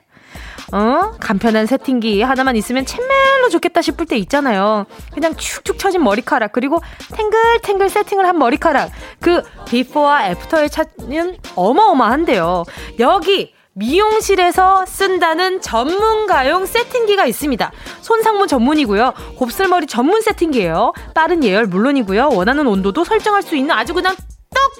[0.73, 1.13] 어?
[1.19, 4.87] 간편한 세팅기 하나만 있으면 참말로 좋겠다 싶을 때 있잖아요.
[5.13, 6.81] 그냥 축축 처진 머리카락 그리고
[7.15, 12.65] 탱글탱글 세팅을 한 머리카락 그 비포와 애프터의 차이는 어마어마한데요.
[13.01, 17.73] 여기 미용실에서 쓴다는 전문가용 세팅기가 있습니다.
[18.01, 19.15] 손상모 전문이고요.
[19.37, 20.93] 곱슬머리 전문 세팅기예요.
[21.15, 22.31] 빠른 예열 물론이고요.
[22.31, 24.15] 원하는 온도도 설정할 수 있는 아주 그냥
[24.55, 24.73] 떡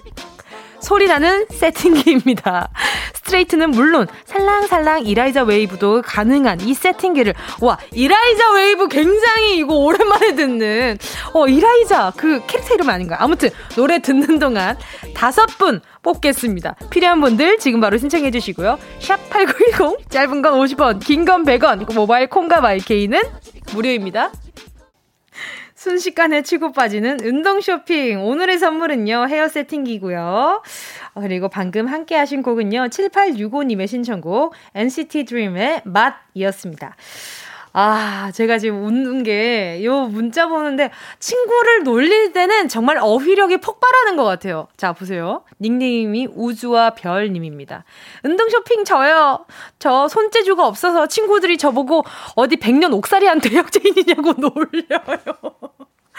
[0.81, 2.69] 소리 나는 세팅기입니다.
[3.15, 10.99] 스트레이트는 물론 살랑살랑 이라이자 웨이브도 가능한 이 세팅기를 와 이라이자 웨이브 굉장히 이거 오랜만에 듣는
[11.35, 13.19] 어 이라이자 그 캐릭터 이름 아닌가요?
[13.21, 14.77] 아무튼 노래 듣는 동안
[15.15, 16.75] 다섯 분 뽑겠습니다.
[16.91, 18.79] 필요한 분들 지금 바로 신청해 주시고요.
[19.01, 23.21] 샵8910 짧은 건 50원 긴 건 100원 모바일 콩과 마이케이는
[23.75, 24.33] 무료입니다.
[25.81, 28.23] 순식간에 치고 빠지는 운동 쇼핑.
[28.23, 30.63] 오늘의 선물은요, 헤어 세팅기고요.
[31.15, 36.97] 어, 그리고 방금 함께 하신 곡은요, 7865님의 신청곡, NCT DREAM의 맛이었습니다.
[37.73, 44.25] 아, 제가 지금 웃는 게, 요 문자 보는데, 친구를 놀릴 때는 정말 어휘력이 폭발하는 것
[44.25, 44.67] 같아요.
[44.77, 45.45] 자, 보세요.
[45.61, 47.85] 닉네임이 우주와 별님입니다.
[48.25, 49.47] 운동 쇼핑 저요.
[49.79, 52.05] 저 손재주가 없어서 친구들이 저보고
[52.35, 55.01] 어디 백년 옥살이한 대역죄인이냐고 놀려요.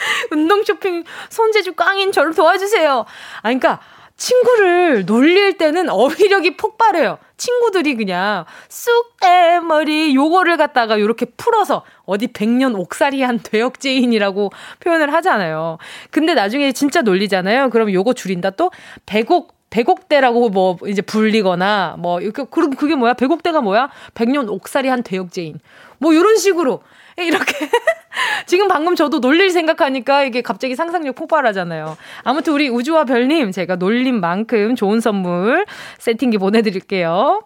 [0.32, 3.00] 운동 쇼핑 손재주 꽝인 저를 도와주세요.
[3.02, 3.82] 아, 그러니까,
[4.22, 7.18] 친구를 놀릴 때는 어휘력이 폭발해요.
[7.38, 15.80] 친구들이 그냥 쑥에 머리 요거를 갖다가 이렇게 풀어서 어디 백년 옥살이한 되역죄인이라고 표현을 하잖아요.
[16.12, 17.72] 근데 나중에 진짜 놀리잖아요.
[17.72, 18.70] 그럼 요거 줄인다 또
[19.08, 23.14] 백옥 백옥대라고 뭐 이제 불리거나 뭐 이렇게 그럼 그게 뭐야?
[23.14, 23.90] 백옥대가 뭐야?
[24.14, 25.60] 백년 옥살이한 되역죄인.
[25.98, 26.84] 뭐 이런 식으로
[27.18, 27.70] 이렇게
[28.46, 31.98] 지금 방금 저도 놀릴 생각하니까 이게 갑자기 상상력 폭발하잖아요.
[32.24, 35.66] 아무튼 우리 우주와 별님 제가 놀린 만큼 좋은 선물
[36.00, 37.42] 세팅기 보내드릴게요.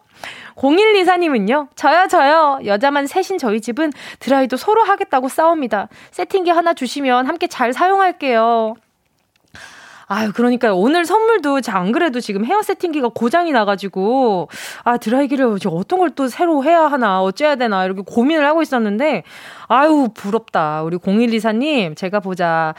[0.55, 2.59] 0124님은요, 저요, 저요.
[2.65, 5.89] 여자만 셋인 저희 집은 드라이도 서로 하겠다고 싸웁니다.
[6.11, 8.75] 세팅기 하나 주시면 함께 잘 사용할게요.
[10.07, 14.49] 아유, 그러니까 오늘 선물도 안 그래도 지금 헤어 세팅기가 고장이 나가지고,
[14.83, 19.23] 아, 드라이기를 어떤 걸 또 새로 해야 하나, 어째야 되나, 이렇게 고민을 하고 있었는데,
[19.67, 20.83] 아유, 부럽다.
[20.83, 22.73] 우리 0124님, 제가 보자.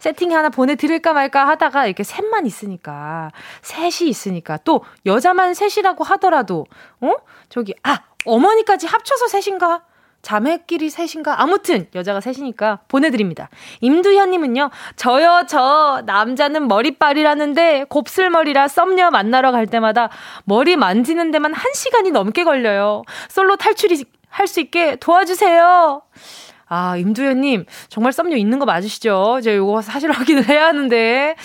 [0.00, 3.30] 세팅 하나 보내드릴까 말까 하다가 이렇게 셋만 있으니까,
[3.62, 6.66] 셋이 있으니까, 또 여자만 셋이라고 하더라도,
[7.00, 7.14] 어?
[7.48, 9.82] 저기, 아, 어머니까지 합쳐서 셋인가?
[10.22, 11.42] 자매끼리 셋인가?
[11.42, 13.48] 아무튼 여자가 셋이니까 보내드립니다.
[13.80, 20.08] 임두현님은요, 저요 저 남자는 머리빨이라는데 곱슬머리라 썸녀 만나러 갈 때마다
[20.44, 23.02] 머리 만지는 데만 한 시간이 넘게 걸려요.
[23.28, 26.02] 솔로 탈출이 할 수 있게 도와주세요.
[26.68, 29.40] 아, 임두현님, 정말 썸녀 있는 거 맞으시죠?
[29.42, 31.36] 제가 이거 사실 확인을 해야 하는데.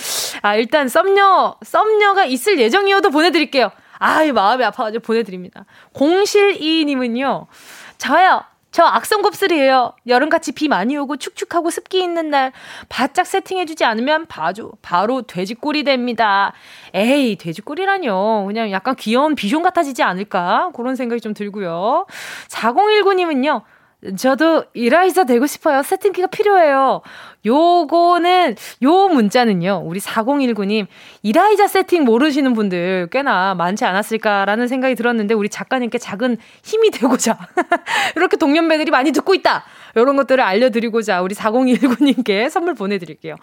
[0.41, 3.71] 아, 일단 썸녀, 썸녀가 있을 예정이어도 보내드릴게요.
[3.99, 5.65] 아, 이 마음이 아파가지고 보내드립니다.
[5.93, 7.47] 공실이님은요,
[7.97, 8.43] 저요,
[8.77, 9.93] 저 악성 곱슬이에요.
[10.05, 12.51] 여름같이 비 많이 오고 축축하고 습기 있는 날
[12.89, 16.53] 바짝 세팅해주지 않으면 바로, 바로 돼지꼬리 됩니다.
[16.93, 18.45] 에이, 돼지꼬리라뇨.
[18.45, 20.69] 그냥 약간 귀여운 비숑 같아지지 않을까?
[20.75, 22.05] 그런 생각이 좀 들고요.
[22.49, 23.63] 4019님은요.
[24.15, 25.81] 저도 이라이자 되고 싶어요.
[25.81, 27.01] 세팅기가 필요해요.
[27.45, 30.88] 요거는, 요 문자는요, 우리 4019님,
[31.23, 37.38] 이라이자 세팅 모르시는 분들 꽤나 많지 않았을까라는 생각이 들었는데, 우리 작가님께 작은 힘이 되고자,
[38.15, 39.63] 이렇게 동년배들이 많이 듣고 있다!
[40.02, 43.36] 이런 것들을 알려드리고자 우리 4019님께 선물 보내드릴게요.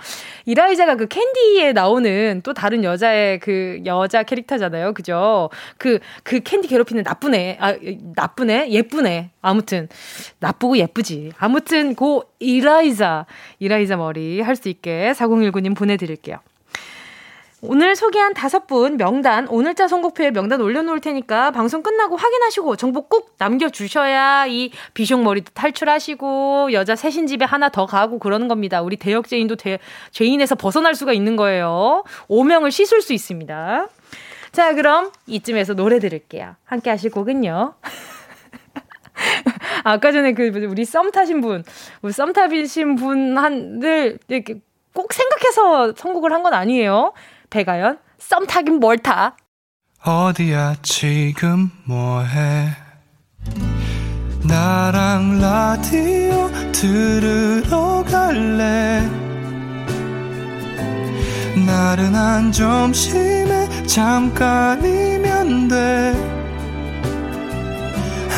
[0.47, 4.95] 이라이자가 그 캔디에 나오는 또 다른 여자의 그 여자 캐릭터잖아요.
[4.95, 5.51] 그죠?
[5.79, 7.03] 그, 그 캔디 괴롭히는
[7.35, 7.75] 애, 아?
[8.71, 9.31] 예쁜 애.
[9.43, 9.89] 아무튼,
[10.39, 11.33] 나쁘고 예쁘지.
[11.39, 13.27] 아무튼, 고 이라이자,
[13.59, 16.39] 이라이자 머리 할 수 있게 4019님 보내드릴게요.
[17.67, 23.37] 오늘 소개한 다섯 분 명단 오늘자 선곡표에 명단 올려놓을 테니까 방송 끝나고 확인하시고 정보 꼭
[23.39, 28.83] 남겨주셔야 이 비숑 머리도 탈출하시고 여자 셋인 집에 하나 더 가고 그러는 겁니다.
[28.83, 29.79] 우리 대역 죄인도 대,
[30.11, 32.05] 죄인에서 벗어날 수가 있는 거예요.
[32.29, 33.89] 오명을 씻을 수 있습니다.
[34.53, 36.57] 자 그럼 이쯤에서 노래 들을게요.
[36.65, 37.73] 함께 하실 곡은요.
[39.85, 41.63] 아까 전에 그 우리 썸 타신 분,
[42.03, 44.57] 우리 썸 타신 분 한들 이렇게
[44.95, 47.13] 꼭 생각해서 선곡을 한 건 아니에요.
[47.51, 49.37] 배가연, 썸 타긴 뭘 타?
[50.05, 52.69] 어디야 지금 뭐해?
[54.47, 59.01] 나랑 라디오 들으러 갈래?
[61.67, 66.34] 나른한 점심에 잠깐이면 돼.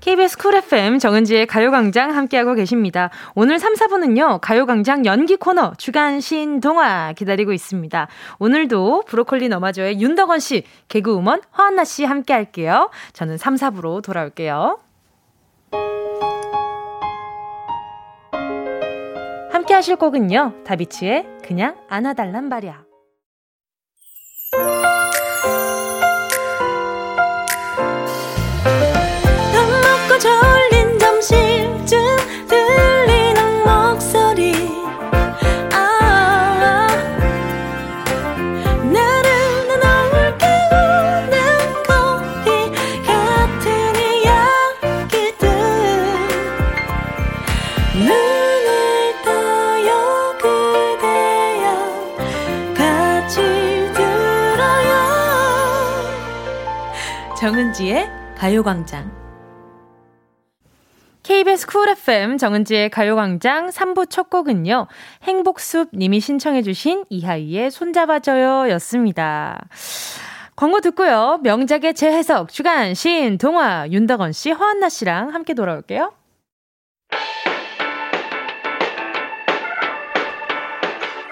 [0.00, 3.10] KBS 쿨 FM 정은지의 가요광장 함께하고 계십니다.
[3.34, 8.08] 오늘 3, 4분은요, 가요광장 연기 코너 주간 신동화 기다리고 있습니다.
[8.38, 12.90] 오늘도 브로콜리 너마저의 윤덕원 씨, 개그우먼 화한나 씨 함께 할게요.
[13.12, 14.78] 저는 3, 4부로 돌아올게요.
[19.50, 20.64] 함께 하실 곡은요.
[20.64, 22.87] 다비치의 그냥 안아달란 말이야.
[58.38, 59.10] 가요광장.
[61.24, 64.86] KBS 쿨 FM 정은지의 가요광장 3부 첫 곡은요.
[65.24, 69.58] 행복숲 님이 신청해 주신 이하이의 손잡아줘요 였습니다.
[70.54, 71.40] 광고 듣고요.
[71.42, 76.12] 명작의 재해석 주간 시인 동화 윤덕원 씨, 허한나 씨랑 함께 돌아올게요.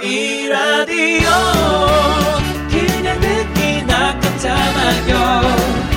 [0.02, 1.28] 이 라디오
[2.68, 5.95] 그냥 듣기나 깜짝마요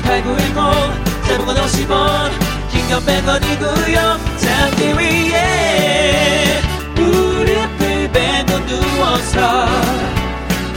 [0.00, 2.30] 8910 대목원 50원
[2.70, 3.96] 긴건 100원이고요.
[4.38, 6.60] 잠기 위에
[6.94, 9.66] 무릎을 베고 누워서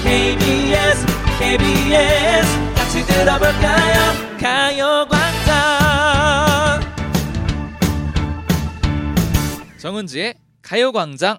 [0.04, 1.06] KBS
[1.40, 4.14] KBS 같이 들어볼까요?
[4.40, 5.56] 가요광장.
[9.78, 11.38] 정은지의 가요광장.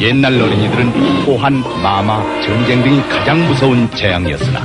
[0.00, 4.64] 옛날 어린이들은 호환, 마마, 전쟁 등이 가장 무서운 재앙이었으나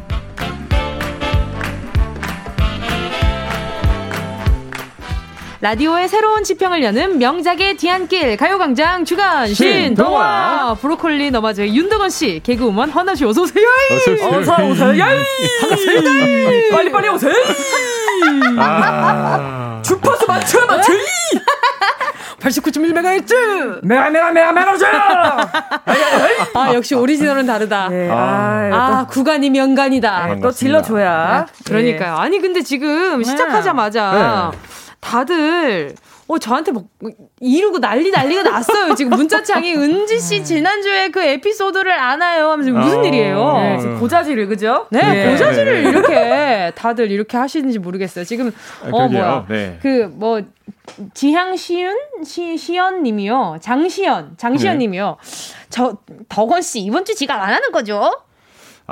[5.61, 13.13] 라디오의 새로운 지평을 여는 명작의 뒤안길 가요광장 주간 신동화 브로콜리 너마저의 윤덕원 씨 개그우먼 허나
[13.13, 13.67] 씨 어서 오세요.
[14.31, 15.05] 어서 오세요.
[15.61, 16.09] 반갑습니다.
[16.71, 17.33] 빨리 빨리 오세요.
[18.57, 19.81] 아.
[19.85, 20.91] 주파수 맞춰 맞춰.
[22.39, 23.81] 89.1MHz!
[23.83, 24.83] 메가, 메가, 메가, 메가즈!
[26.55, 27.89] 아, 역시 오리지널은 다르다.
[27.89, 30.25] 네, 아, 아, 아 구관이 명관이다.
[30.25, 31.45] 네, 또 질러줘야.
[31.45, 31.63] 네.
[31.65, 32.15] 그러니까요.
[32.15, 33.23] 아니, 근데 지금 네.
[33.25, 34.57] 시작하자마자 네.
[35.01, 35.95] 다들
[36.27, 36.85] 어, 저한테 막
[37.41, 38.95] 이러고 난리 난리가 났어요.
[38.95, 40.43] 지금 문자창이 은지 씨 네.
[40.43, 42.51] 지난주에 그 에피소드를 아나요?
[42.51, 43.53] 하면서 무슨 어, 일이에요?
[43.57, 44.87] 네, 고자질을 그죠?
[44.91, 45.31] 네, 네.
[45.31, 48.23] 고자질을 이렇게 다들 이렇게 하시는지 모르겠어요.
[48.23, 48.53] 지금
[48.85, 49.45] 아, 어 뭐야?
[49.49, 49.79] 네.
[49.81, 50.43] 그뭐
[51.13, 53.57] 지향 시윤 시 시연 님이요.
[53.59, 54.85] 장시연 장시연 네.
[54.85, 55.17] 님이요.
[55.69, 55.97] 저
[56.29, 58.09] 덕원 씨 이번 주 지각 안 하는 거죠?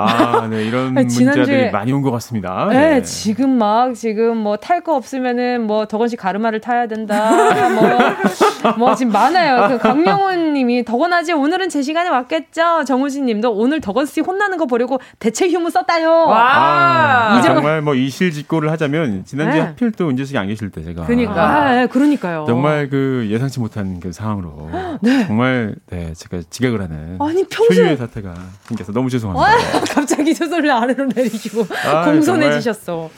[0.00, 2.66] 아, 네, 이런 문자들이 많이 온 것 같습니다.
[2.70, 7.30] 네, 네, 지금 막 지금 뭐 탈 거 없으면은 뭐 덕원 씨 가르마를 타야 된다.
[7.70, 9.68] 뭐, 뭐 지금 많아요.
[9.68, 12.84] 그 강명훈 님이 덕원 아지 오늘은 제 시간에 왔겠죠?
[12.86, 16.08] 정우진 님도 오늘 덕원 씨 혼나는 거 보려고 대체 휴무 썼다요.
[16.10, 17.36] 와.
[17.36, 19.66] 아, 정말 뭐 이실직고를 하자면 지난주에 네.
[19.66, 21.32] 하필 또 은재 씨가 안 계실 때 제가 그러니까.
[21.48, 22.44] 아, 네, 그러니까요.
[22.46, 24.70] 정말 그 예상치 못한 그 상황으로
[25.02, 25.26] 네.
[25.26, 28.34] 정말 네, 제가 지각을 하는 아니 평소에 사태가
[28.64, 29.80] 생겨서 너무 죄송합니다.
[29.90, 33.10] 갑자기 소설을 아래로 내리시고 아, 공손해지셨어.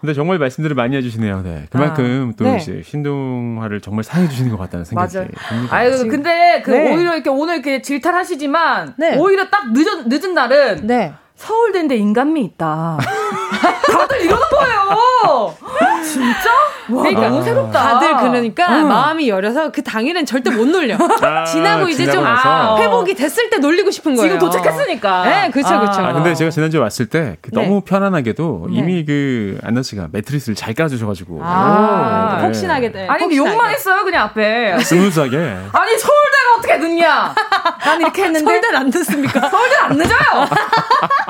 [0.00, 1.42] 근데 정말 말씀들을 많이 해주시네요.
[1.42, 1.66] 네.
[1.70, 2.56] 그만큼 아, 또 네.
[2.56, 5.76] 이제 신동화를 정말 사랑해주시는 것 같다는 생각이 듭니다.
[5.76, 6.94] 아유, 근데 그 네.
[6.94, 9.18] 오히려 이렇게 오늘 이렇게 질타하시지만 네.
[9.18, 11.12] 오히려 딱 늦은, 늦은 날은 네.
[11.36, 12.98] 서울대인데 인간미 있다.
[13.60, 15.54] 다들 이러는 거예요.
[16.02, 16.50] 진짜?
[16.90, 17.78] 와, 그러니까 너무 새롭다.
[17.82, 18.88] 다들 그러니까 응.
[18.88, 20.96] 마음이 열려서 그 당일엔 절대 못 놀려.
[21.22, 24.32] 아, 지나고 이제 좀 아, 회복이 됐을 때 놀리고 싶은 거예요.
[24.32, 25.24] 지금 도착했으니까.
[25.24, 26.00] 네, 그렇죠, 그렇죠.
[26.00, 27.80] 아, 근데 제가 지난주에 왔을 때 그 너무 네.
[27.84, 28.78] 편안하게도 네.
[28.78, 32.46] 이미 그 한나 씨가 매트리스를 잘 깔아주셔가지고 아, 오, 네.
[32.46, 33.06] 폭신하게 돼.
[33.08, 34.78] 아니 욕만 했어요 그냥 앞에.
[34.80, 35.36] 스무스하게.
[35.36, 37.34] 아니 서울대가 어떻게 늦냐?
[37.84, 39.40] 난 이렇게 했는데 서울대 안 늦습니까?
[39.50, 40.18] 서울대 안 늦어요.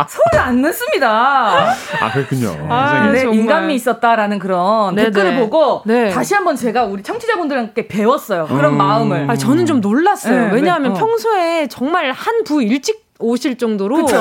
[0.08, 1.70] 서울대 안 늦습니다.
[2.00, 2.66] 아 그렇군요.
[2.68, 5.10] 아, 네, 인간미 있었다라는 그런 네네.
[5.10, 6.10] 댓글을 보고 네.
[6.10, 8.46] 다시 한번 제가 우리 청취자분들께 배웠어요.
[8.46, 8.78] 그런 음.
[8.78, 9.30] 마음을.
[9.30, 10.48] 아, 저는 좀 놀랐어요.
[10.48, 10.98] 네, 왜냐하면 네.
[10.98, 11.02] 어.
[11.04, 13.96] 평소에 정말 한 부 일찍 오실 정도로.
[14.06, 14.16] 그쵸?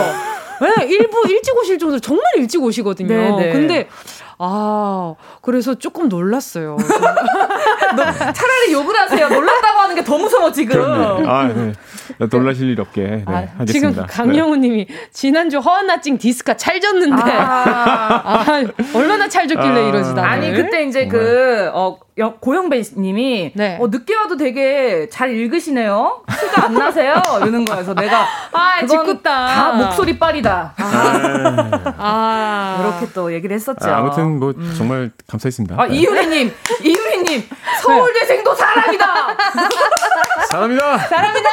[0.62, 3.08] 네, 일부 일찍 오실 정도로 정말 일찍 오시거든요.
[3.38, 3.54] 네네.
[3.54, 3.88] 근데
[4.38, 6.76] 아, 그래서 조금 놀랐어요.
[7.96, 9.30] 차라리 욕을 하세요.
[9.30, 10.76] 놀랐다고 하는 게 더 무서워, 지금.
[10.76, 11.28] 그렇네.
[11.30, 11.74] 아, 네.
[12.32, 13.02] 놀라실 일 없게.
[13.02, 13.66] 네, 아, 하겠습니다.
[13.72, 14.02] 지금 네.
[14.08, 17.32] 강영우 님이 지난주 허언나찡 디스카 찰졌는데.
[17.32, 18.64] 아, 아
[18.96, 21.20] 얼마나 찰졌길래 아, 이러지, 다 아니, 그때 이제 정말.
[21.20, 21.98] 그, 어,
[22.42, 23.78] 고영배 님이 네.
[23.80, 26.24] 어, 늦게 와도 되게 잘 읽으시네요.
[26.28, 27.22] 티가 안 나세요?
[27.38, 29.48] 이러는 거여서 내가 아, 짓궂다.
[29.48, 30.74] 다 목소리 빨이다.
[30.78, 31.94] 아.
[31.98, 32.78] 아.
[33.00, 33.90] 이렇게 또 얘기를 했었죠.
[33.90, 34.74] 아, 무튼 뭐 음.
[34.78, 35.76] 정말 감사했습니다.
[35.82, 35.96] 아, 네.
[35.96, 36.52] 이유리 님,
[36.84, 37.09] 이유리 님.
[37.82, 39.38] 서울대생도 사람이다.
[40.52, 40.97] 사람이다.
[40.97, 41.50] 사람이다.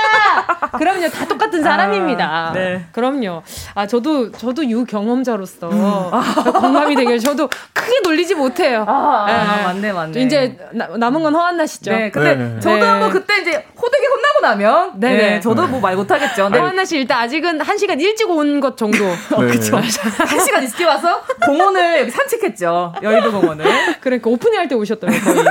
[0.78, 2.24] 그럼요, 다 똑같은 사람입니다.
[2.24, 2.84] 아, 네.
[2.92, 3.42] 그럼요.
[3.74, 6.08] 아 저도 저도 유 경험자로서 음.
[6.12, 6.22] 아,
[6.60, 8.84] 공감이 되길 저도 크게 놀리지 못해요.
[8.88, 9.32] 아, 네.
[9.32, 10.20] 아 맞네, 맞네.
[10.22, 11.90] 이제 나, 남은 건 허한나 씨죠.
[11.92, 12.60] 네, 근데 네.
[12.60, 12.98] 저도 네.
[12.98, 16.48] 뭐 그때 이제 호되게 혼나고 나면 네, 네 저도 뭐 말 못하겠죠.
[16.48, 16.58] 네.
[16.58, 19.04] 허한 나 씨 일단 아직은 한 시간 일찍 온 것 정도.
[19.32, 19.76] 어, 그렇죠.
[19.76, 22.94] 한 시간 일찍 와서 공원을 여기 산책했죠.
[23.02, 23.64] 여의도 공원을.
[24.00, 25.34] 그러니까 오프닝 할 때 오셨더라고요.
[25.34, 25.44] 거의.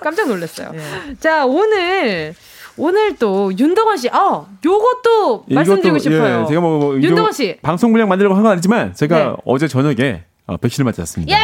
[0.00, 0.70] 깜짝 놀랐어요.
[0.72, 0.80] 네.
[1.18, 2.34] 자 오늘
[2.80, 6.42] 오늘 또 윤덕원 씨, 아, 요것도 말씀드리고 싶어요.
[6.42, 9.32] 예, 제가 뭐, 뭐 윤덕원 씨 방송 분량 만들려고 한 건 아니지만 제가 네.
[9.44, 11.32] 어제 저녁에 어, 백신을 맞았습니다.
[11.36, 11.40] 예!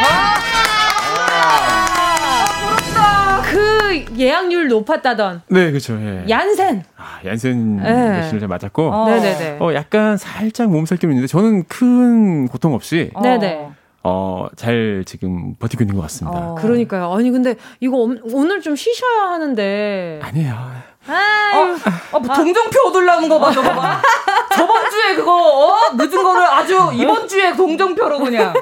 [3.49, 5.43] 그 예약률 높았다던.
[5.49, 5.93] 네, 그렇죠.
[6.01, 6.25] 예.
[6.29, 6.83] 얀센.
[6.97, 8.19] 아, 얀센 네.
[8.21, 8.89] 백신을 잘 맞았고.
[8.91, 9.07] 어.
[9.09, 9.57] 네네네.
[9.59, 13.11] 어, 약간 살짝 몸살기는 있는데 저는 큰 고통 없이.
[13.21, 13.69] 네네.
[14.03, 16.37] 어, 잘 지금 버티고 있는 것 같습니다.
[16.51, 16.55] 어.
[16.55, 17.13] 그러니까요.
[17.13, 17.97] 아니, 근데 이거
[18.33, 20.19] 오늘 좀 쉬셔야 하는데.
[20.23, 20.55] 아니에요.
[21.09, 24.01] 어, 어, 동정표 얻으려는 거 봐, 저거 봐.
[24.55, 25.75] 저번 주에 그거, 어?
[25.95, 28.53] 늦은 거를 아주 이번 주에 동정표로 그냥.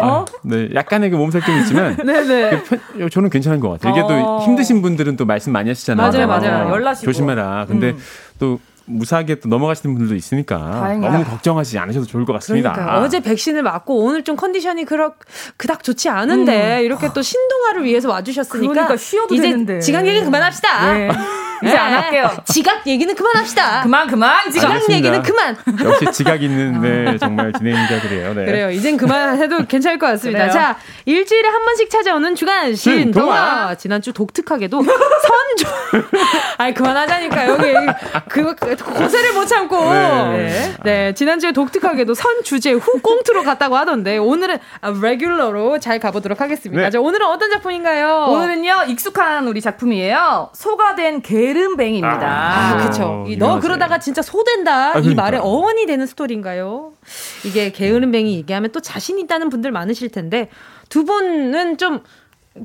[0.00, 0.06] 어?
[0.20, 1.96] 아, 네, 약간의 그 몸살 좀 있지만.
[1.96, 2.62] 네네.
[2.98, 3.92] 그 저는 괜찮은 것 같아요.
[3.92, 4.06] 이게 어.
[4.08, 6.10] 또 힘드신 분들은 또 말씀 많이 하시잖아요.
[6.10, 6.66] 맞아요, 맞아요.
[6.68, 7.10] 어, 연락시고.
[7.12, 7.66] 조심해라.
[7.68, 7.98] 근데 음.
[8.40, 8.58] 또
[8.92, 11.12] 무사하게 또 넘어가시는 분들도 있으니까 다행이다.
[11.12, 12.72] 너무 걱정하지 않으셔도 좋을 것 같습니다.
[12.72, 15.14] 그러니까 어제 백신을 맞고 오늘 좀 컨디션이 그렇
[15.56, 16.84] 그닥 좋지 않은데 음.
[16.84, 19.80] 이렇게 또 신동아를 위해서 와주셨으니까 그러니까 쉬어도 이제 되는데.
[19.80, 20.92] 지각 얘기 그만합시다.
[20.94, 21.10] 네.
[21.62, 22.30] 이제 안 할게요.
[22.46, 23.82] 지각 얘기는 그만합시다.
[23.82, 24.96] 그만 그만 지각 알겠습니다.
[24.96, 25.56] 얘기는 그만.
[25.84, 28.34] 역시 지각 있는 네, 정말 진행자들이에요.
[28.34, 28.44] 네.
[28.46, 28.70] 그래요.
[28.70, 30.40] 이젠 그만해도 괜찮을 것 같습니다.
[30.40, 30.52] 그래요.
[30.52, 33.74] 자 일주일에 한 번씩 찾아오는 주간 신동아.
[33.74, 36.02] 지난주 독특하게도 선조.
[36.58, 37.74] 아이 그만하자니까 여기
[38.28, 39.92] 그 고세를 못 참고.
[39.92, 40.74] 네.
[40.84, 41.14] 네.
[41.14, 44.58] 지난주에 독특하게도 선 주제 후 꽁트로 갔다고 하던데 오늘은
[45.02, 46.82] 레귤러로 잘 가보도록 하겠습니다.
[46.84, 46.90] 네.
[46.90, 48.26] 자 오늘은 어떤 작품인가요?
[48.30, 50.50] 오늘은요 익숙한 우리 작품이에요.
[50.54, 51.51] 소가 된 개.
[51.52, 52.26] 게름뱅입니다.
[52.26, 53.24] 아, 그쵸.
[53.28, 54.96] 이, 너 그러다가 진짜 소된다.
[54.96, 56.92] 아, 이 말의 어원이 되는 스토리인가요?
[57.44, 60.48] 이게 게으름뱅이 얘기하면 또 자신 있다는 분들 많으실 텐데
[60.88, 62.00] 두 분은 좀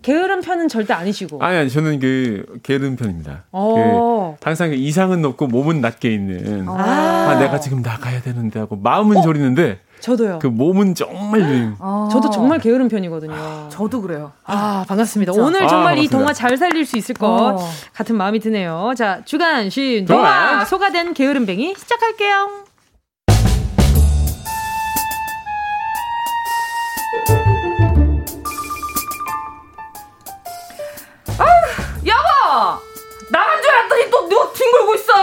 [0.01, 1.43] 게으른 편은 절대 아니시고.
[1.43, 3.45] 아니, 아니 저는 그 게으른 편입니다.
[3.51, 4.37] 어.
[4.39, 6.67] 그 항상 그 이상은 높고 몸은 낮게 있는.
[6.67, 6.73] 아.
[6.73, 7.39] 아.
[7.39, 9.21] 내가 지금 나가야 되는데 하고 마음은 어?
[9.21, 10.39] 졸이는데 저도요.
[10.39, 12.09] 그 몸은 정말 아.
[12.11, 13.33] 저도 정말 게으른 편이거든요.
[13.35, 14.31] 아, 저도 그래요.
[14.45, 15.31] 아, 반갑습니다.
[15.33, 15.45] 진짜.
[15.45, 17.69] 오늘 정말 아, 이 동화 잘 살릴 수 있을 것 어.
[17.93, 18.93] 같은 마음이 드네요.
[18.95, 22.63] 자, 주간 신 동화 소가 된 게으름뱅이 시작할게요.
[31.39, 31.45] 아,
[32.05, 32.81] 여보!
[33.31, 35.13] 나간 줄 알았더니 또 누가 뒹굴고 있어?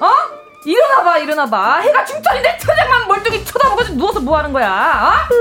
[0.00, 0.41] 어?
[0.64, 1.80] 일어나봐 일어나봐.
[1.80, 5.32] 해가 중천인데 천장만 멀뚱히 쳐다보고 누워서 뭐 하는 거야 어?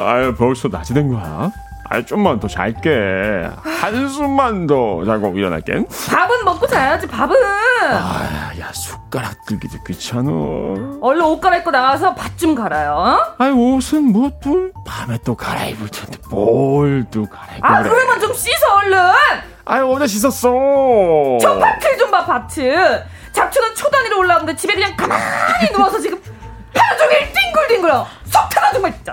[0.00, 1.50] 아유 벌써 낮이 된 거야?
[1.90, 3.46] 아 좀만 더 잘게.
[3.62, 5.04] 한숨만 더.
[5.04, 5.84] 자고 일어날게.
[6.10, 7.36] 밥은 먹고 자야지 밥은.
[7.82, 10.30] 아야 숟가락 들기도 귀찮아.
[11.02, 13.34] 얼른 옷 갈아입고 나가서 밥좀 갈아요 어?
[13.38, 17.90] 아이 옷은 뭐또 밤에 또 갈아입을 텐데 뭘 또 갈아입고 아 그래.
[17.90, 18.98] 그러면 좀 씻어 얼른.
[19.66, 20.48] 아유 어제 씻었어.
[21.40, 23.04] 저 밭을 좀 봐 밭을
[23.34, 26.20] 잡초는 초 단위로 올라오는데 집에 그냥 가만히 누워서 지금
[26.74, 28.06] 하루 종일 뒹굴뒹굴어.
[28.24, 29.12] 속 타나 정말 진짜.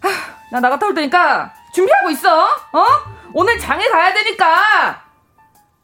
[0.00, 0.08] 하,
[0.52, 2.44] 나 나갔다 올 테니까 준비하고 있어.
[2.44, 2.86] 어?
[3.34, 5.02] 오늘 장에 가야 되니까.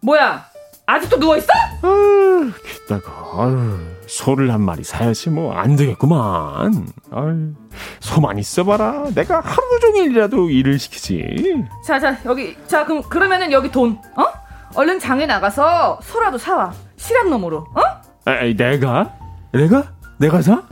[0.00, 0.44] 뭐야?
[0.86, 1.48] 아직도 누워 있어?
[1.82, 3.10] 아유 기다가.
[3.38, 5.52] 아유 소를 한 마리 사야지 뭐.
[5.52, 6.86] 안 되겠구만.
[7.12, 7.52] 아유
[8.00, 9.06] 소만 있어봐라.
[9.14, 11.64] 내가 하루 종일이라도 일을 시키지.
[11.84, 12.56] 자자 여기.
[12.68, 13.98] 자 그럼 그러면은 여기 돈.
[14.16, 14.24] 어?
[14.74, 17.80] 얼른 장에 나가서 소라도 사와 시간 놈으로 어?
[18.24, 19.12] 아이 내가?
[19.52, 19.84] 내가?
[20.18, 20.62] 내가 사?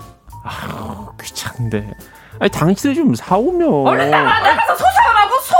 [0.42, 1.92] 아유 귀찮은데
[2.40, 5.54] 아니 당신이 좀 사오면 얼른 나가 나가서 소 사오라고 소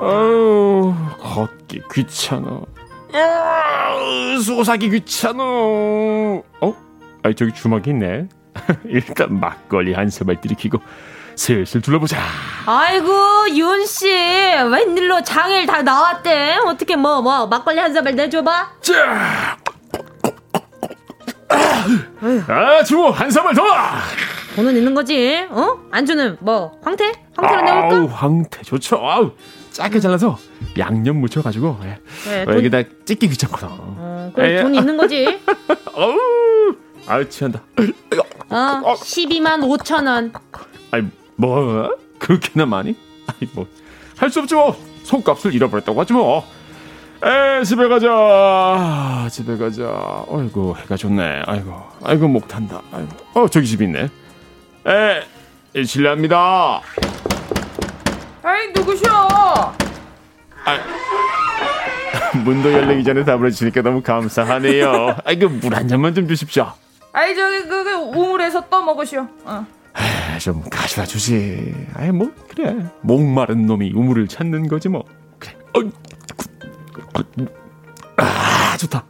[0.00, 2.60] 아유 걷기 귀찮아
[3.12, 6.74] 아유, 소 사기 귀찮아 어?
[7.22, 8.28] 아이 저기 주먹이 있네
[8.88, 10.78] 일단 막걸리 한 사발 들이키고
[11.34, 12.18] 슬슬 둘러보자
[12.66, 16.56] 아이고 윤 씨, 웬일로 장일 다 나왔대?
[16.66, 18.70] 어떻게 뭐뭐 막걸리 한 잔을 내줘봐.
[18.80, 19.56] 자.
[22.48, 23.62] 아, 주모 한 사발 더.
[24.56, 25.78] 돈은 있는 거지, 어?
[25.90, 27.12] 안주는 뭐 황태?
[27.36, 27.96] 황태로 내볼까?
[27.96, 28.96] 아우, 황태 좋죠.
[29.00, 29.30] 아우,
[29.70, 30.36] 짧게 잘라서
[30.76, 31.98] 양념 묻혀 가지고 예.
[32.24, 33.68] 그래, 어, 돈- 여기다 찍기 귀찮거든.
[33.70, 34.62] 어, 그럼 예.
[34.62, 35.38] 돈 있는 거지.
[35.94, 36.74] 어우,
[37.08, 37.60] 아유 취한다.
[38.50, 40.32] 어, 12만 5천 원.
[40.90, 41.02] 아이
[41.36, 42.94] 뭐 그렇게나 많이?
[43.26, 44.76] 아이 뭐할 수 없지 뭐.
[45.04, 46.44] 손값을 잃어버렸다고 하지 뭐.
[47.24, 49.26] 에 집에 가자.
[49.30, 50.24] 집에 가자.
[50.30, 51.42] 아이고 해가 좋네.
[51.46, 52.82] 아이고 아이고 목 탄다.
[52.92, 54.02] 아이고 어 저기 집 있네.
[54.86, 55.22] 에
[55.74, 56.80] 예, 실례합니다.
[58.42, 59.74] 아이 누구셔
[62.44, 65.16] 문도 열리기 전에 답을 해주니까 너무 감사하네요.
[65.24, 66.70] 아이고 물 한 잔만 좀 주십시오.
[67.18, 69.66] 아이 저기 그, 그 우물에서 떠먹으시오 어.
[70.34, 71.74] 에, 좀 가져다 주지.
[71.94, 72.76] 아이 뭐 그래.
[73.00, 75.04] 목마른 놈이 우물을 찾는 거지 뭐.
[75.40, 75.56] 그래.
[75.74, 75.90] 어이,
[78.16, 79.04] 아 좋다.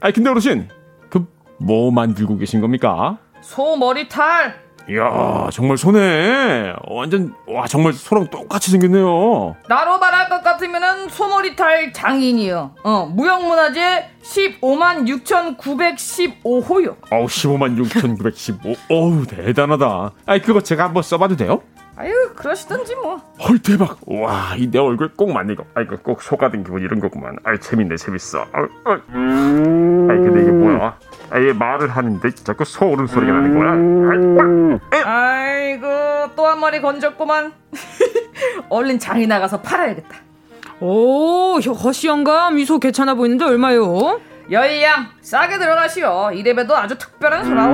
[0.00, 0.68] 아 근데 어르신
[1.10, 1.26] 그
[1.58, 3.18] 뭐 만들고 계신 겁니까?
[3.42, 6.74] 소 머리탈 이야 정말 소네.
[6.88, 9.56] 완전 와 정말 소랑 똑같이 생겼네요.
[9.68, 12.74] 나로 말할 것 같으면은 소머리탈 장인이요.
[12.84, 16.96] 어, 무형문화재 15만 6,915호요.
[17.10, 18.74] 어우 15만 6,915.
[18.90, 20.10] 어우 대단하다.
[20.26, 21.62] 아이 그거 제가 한번 써봐도 돼요?
[21.96, 23.16] 아유, 그러시던지 뭐.
[23.48, 26.98] 헐 대박 와 이 내 얼굴 꼭 맞네 이거 아 이거 꼭 속아든 기분 이런
[26.98, 28.90] 거구만 아이 재밌네 재밌어 아, 아.
[28.92, 29.00] 아이
[30.18, 30.98] 근데 이게 뭐야
[31.30, 35.86] 아얘 말을 하는데 자꾸 소 울음소리가 나는 거야 아이고,
[36.36, 37.52] 또 한 마리 건졌구만.
[38.70, 40.16] 얼른 장이 나가서 팔아야겠다.
[40.80, 44.20] 오, 허시 영감 미소 괜찮아 보이는데 얼마요?
[44.50, 46.30] 여의양, 싸게 들어가시오.
[46.32, 47.70] 이래봬도 아주 특별한 소라오.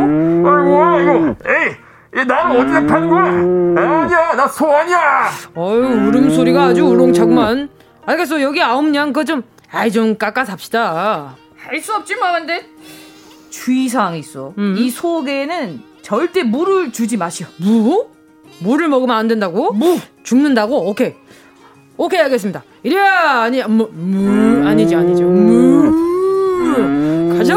[0.48, 1.76] 아이고 이거 에이 얘
[2.12, 3.24] 나는 어디다 파는 거야
[4.02, 7.68] 아니야 나소 아니야 어유 울음소리가 아주 우렁차구만.
[8.06, 11.36] 알겠어, 여기 아홉 냥 그거 좀, 아이 좀 깎아 삽시다.
[11.56, 12.66] 할 수 없지만, 근데
[13.50, 14.54] 주의사항이 있어.
[14.58, 14.74] 음.
[14.78, 17.46] 이 소에는 절대 물을 주지 마시오.
[17.58, 18.06] 무?
[18.60, 19.72] 물을 먹으면 안 된다고?
[19.72, 20.88] 무 죽는다고?
[20.88, 21.14] 오케이.
[21.96, 22.64] 오케이 알겠습니다.
[22.82, 25.24] 이리야 아니 무, 무 아니지 아니죠.
[25.24, 25.92] 무
[27.36, 27.54] 가자.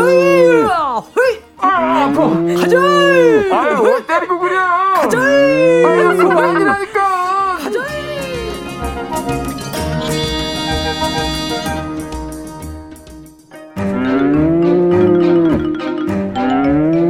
[1.63, 2.29] 아, 아파.
[2.59, 2.77] 가자.
[2.79, 7.83] 아유 왜 때리고 그래 가자 아유 소 아니라니까 가자.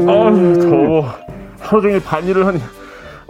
[0.07, 1.13] 아유 더워
[1.59, 2.59] 하루 종일 밭일을 하니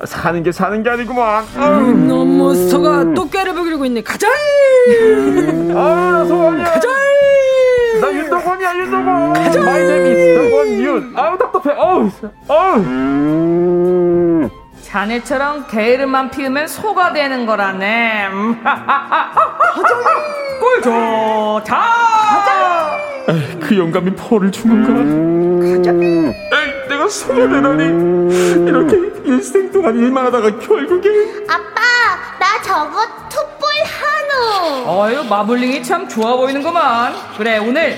[0.06, 3.54] 사는 게 사는 게 아니구만 아유 너무 소가 또 깨를
[3.86, 4.02] 있네.
[4.02, 4.28] 가자.
[4.28, 5.72] 아유
[6.48, 7.03] 아니야 가자.
[8.90, 11.76] 나 윤덕원이야 윤덕원 my name is 덕원윤 아우 답답해.
[11.80, 12.10] 아우
[12.48, 12.84] 아우.
[14.82, 18.28] 자네처럼 게으름만 피우면 소가 되는 거라네.
[20.60, 21.82] 꿀 좋다.
[23.62, 27.84] 그 영감이 펄을 준 건가 에이, 내가 소가 되다니.
[28.68, 31.10] 이렇게 일생 동안 일만 하다가 결국에.
[31.48, 31.82] 아빠,
[32.40, 34.86] 나 저거 툭불 한우.
[35.02, 37.14] 어유 마블링이 참 좋아 보이는구만.
[37.38, 37.98] 그래 오늘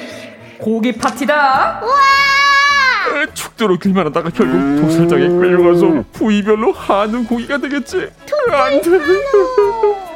[0.59, 1.81] 고기 파티다.
[1.83, 3.21] 우와!
[3.21, 8.09] 에, 축도 억지로 길만 하다가 결국 도살장에 끌려가서 부위별로 하는 고기가 되겠지.
[8.51, 8.89] 안 돼.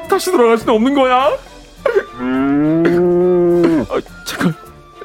[0.09, 1.31] 다시 돌아갈 수는 없는 거야.
[3.89, 4.53] 아, 잠깐.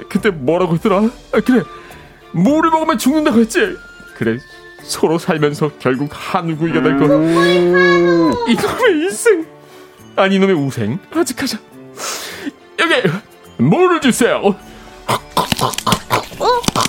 [0.08, 0.98] 그때 뭐라고 했더라?
[1.32, 1.62] 아, 그래.
[2.32, 3.76] 물을 먹으면 죽는다고 했지.
[4.16, 4.38] 그래.
[4.82, 7.08] 서로 살면서 결국 한우구이가 될 거야.
[8.48, 9.46] 이놈의 인생.
[10.16, 10.98] 아니 이놈의 우생.
[11.14, 11.58] 아직 하자.
[12.80, 12.94] 여기
[13.56, 14.42] 물을 주세요.
[14.44, 14.54] 어?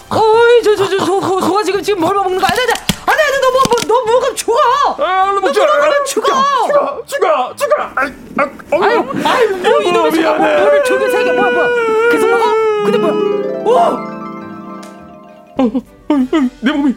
[0.10, 2.48] 어이, 저, 저, 저, 저, 저, 저가 지금, 뭘 먹는 거?
[2.48, 2.74] 안 돼, 안 돼,
[3.06, 4.58] 안 돼, 안 돼, 너 뭐, 뭐, 너 뭐가 죽어!
[4.98, 5.62] 아, 얼른 먹자!
[6.06, 6.28] 죽어!
[6.68, 7.04] 죽어!
[7.06, 7.56] 죽어!
[7.56, 7.76] 죽어!
[7.96, 8.50] 아이, 아,
[8.84, 11.70] 아유, 아유, 뭐, 이놈의 지금 뭐, 뭐를 죽여, 세 개, 뭐야, 뭐야.
[12.12, 12.44] 계속 먹어?
[12.86, 13.14] 근데 뭐야?
[13.66, 13.78] 오!
[15.58, 15.64] 어, 어,
[16.10, 16.96] 어, 내 몸이.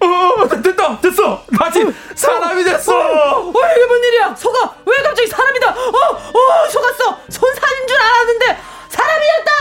[0.00, 0.98] 어, 됐다!
[1.00, 1.44] 됐어!
[1.52, 2.92] 마치 사람이 됐어!
[2.92, 4.34] 어, 이게 뭔 일이야?
[4.34, 5.70] 소가 왜 갑자기 사람이다?
[5.70, 7.18] 어, 어, 속았어!
[7.30, 8.58] 손살인 줄 알았는데
[8.88, 9.52] 사람이었다!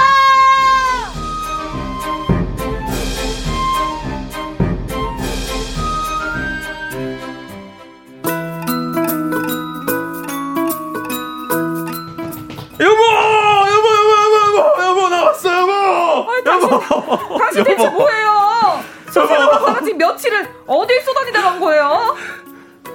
[16.80, 17.38] 당신!
[17.40, 17.64] 당신 여보.
[17.64, 18.84] 대체 뭐예요?
[19.12, 22.16] 소세라 박사가 지금 며칠을 어딜 쏘다니다 간 거예요?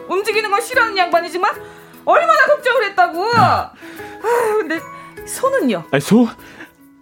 [0.08, 1.52] 움직이는 건 싫어하는 양반이지만
[2.04, 3.24] 얼마나 걱정을 했다고?
[3.36, 4.80] 아유, 근데
[5.26, 5.84] 손은요?
[5.92, 6.26] 아니, 소?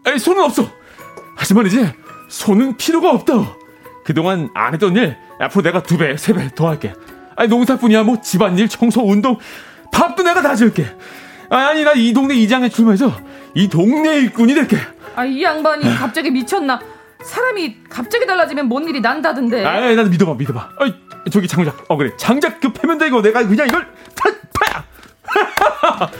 [0.05, 0.69] 아니, 소는 없어!
[1.37, 1.95] 하지만 이제,
[2.29, 3.57] 소는 필요가 없다!
[4.05, 6.93] 그동안 안 했던 일, 앞으로 내가 두 배, 세 배 더 할게.
[7.37, 9.39] 아니, 농사뿐이야, 뭐, 집안일, 청소, 운동,
[9.93, 10.87] 밥도 내가 다 지을게.
[11.51, 13.13] 아니, 나 이 동네 이장에 출마해서,
[13.55, 14.77] 이 동네 일꾼이 될게.
[15.17, 16.79] 아, 이 양반이 갑자기 미쳤나?
[17.25, 19.65] 사람이 갑자기 달라지면 뭔 일이 난다던데.
[19.65, 20.69] 아이, 나도 믿어봐, 믿어봐.
[20.79, 20.95] 어이,
[21.33, 21.85] 저기 장작.
[21.89, 22.13] 어, 그래.
[22.19, 23.23] 장작 그 패면 돼, 이거.
[23.23, 24.85] 내가 그냥 이걸, 타, 파!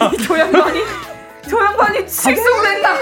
[0.00, 0.80] 아니, 저 양반이,
[1.48, 2.94] 저 양반이 실수했나?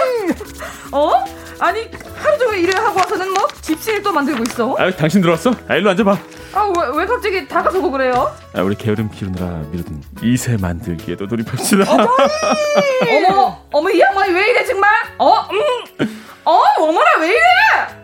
[0.91, 1.25] 어?
[1.61, 4.75] 아니, 하루 종일 일을 하고 와서는 뭐 집시일 또 만들고 있어?
[4.79, 5.51] 아유, 당신 들어왔어?
[5.67, 6.17] 아, 일로 앉아봐.
[6.53, 8.35] 아, 왜, 왜 갑자기 다가서고 그래요?
[8.55, 11.85] 아, 우리 게으름 키우느라 미루던 이세 만들기에도 돌입합시다.
[11.93, 14.89] 어머, 어머, 이 양반이 왜 이래, 정말?
[15.19, 17.39] 어, 음, 어, 어머나, 왜 이래?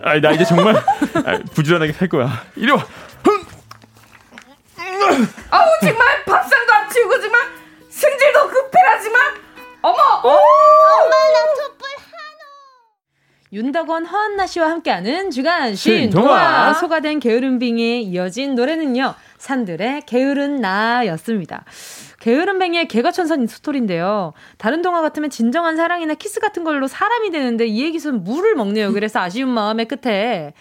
[0.04, 2.30] 아이, 나 이제 정말 아, 부지런하게 살 거야.
[2.56, 2.86] 이리 와.
[5.50, 7.42] 아우, 정말 밥상도 안 치우고, 정말
[7.90, 9.22] 승질도 급해라지만,
[9.82, 10.38] 어머, 어!
[13.54, 15.74] 윤덕원, 허한나 씨와 함께하는 주간.
[15.76, 19.14] 신동화 소가된 게으름빙에 이어진 노래는요.
[19.38, 21.64] 산들의 게으른 나였습니다.
[22.20, 24.34] 게으름뱅이의 개가천선 스토리인데요.
[24.58, 28.92] 다른 동화 같으면 진정한 사랑이나 키스 같은 걸로 사람이 되는데 이 얘기는 무를 먹네요.
[28.92, 30.54] 그래서 아쉬운 마음의 끝에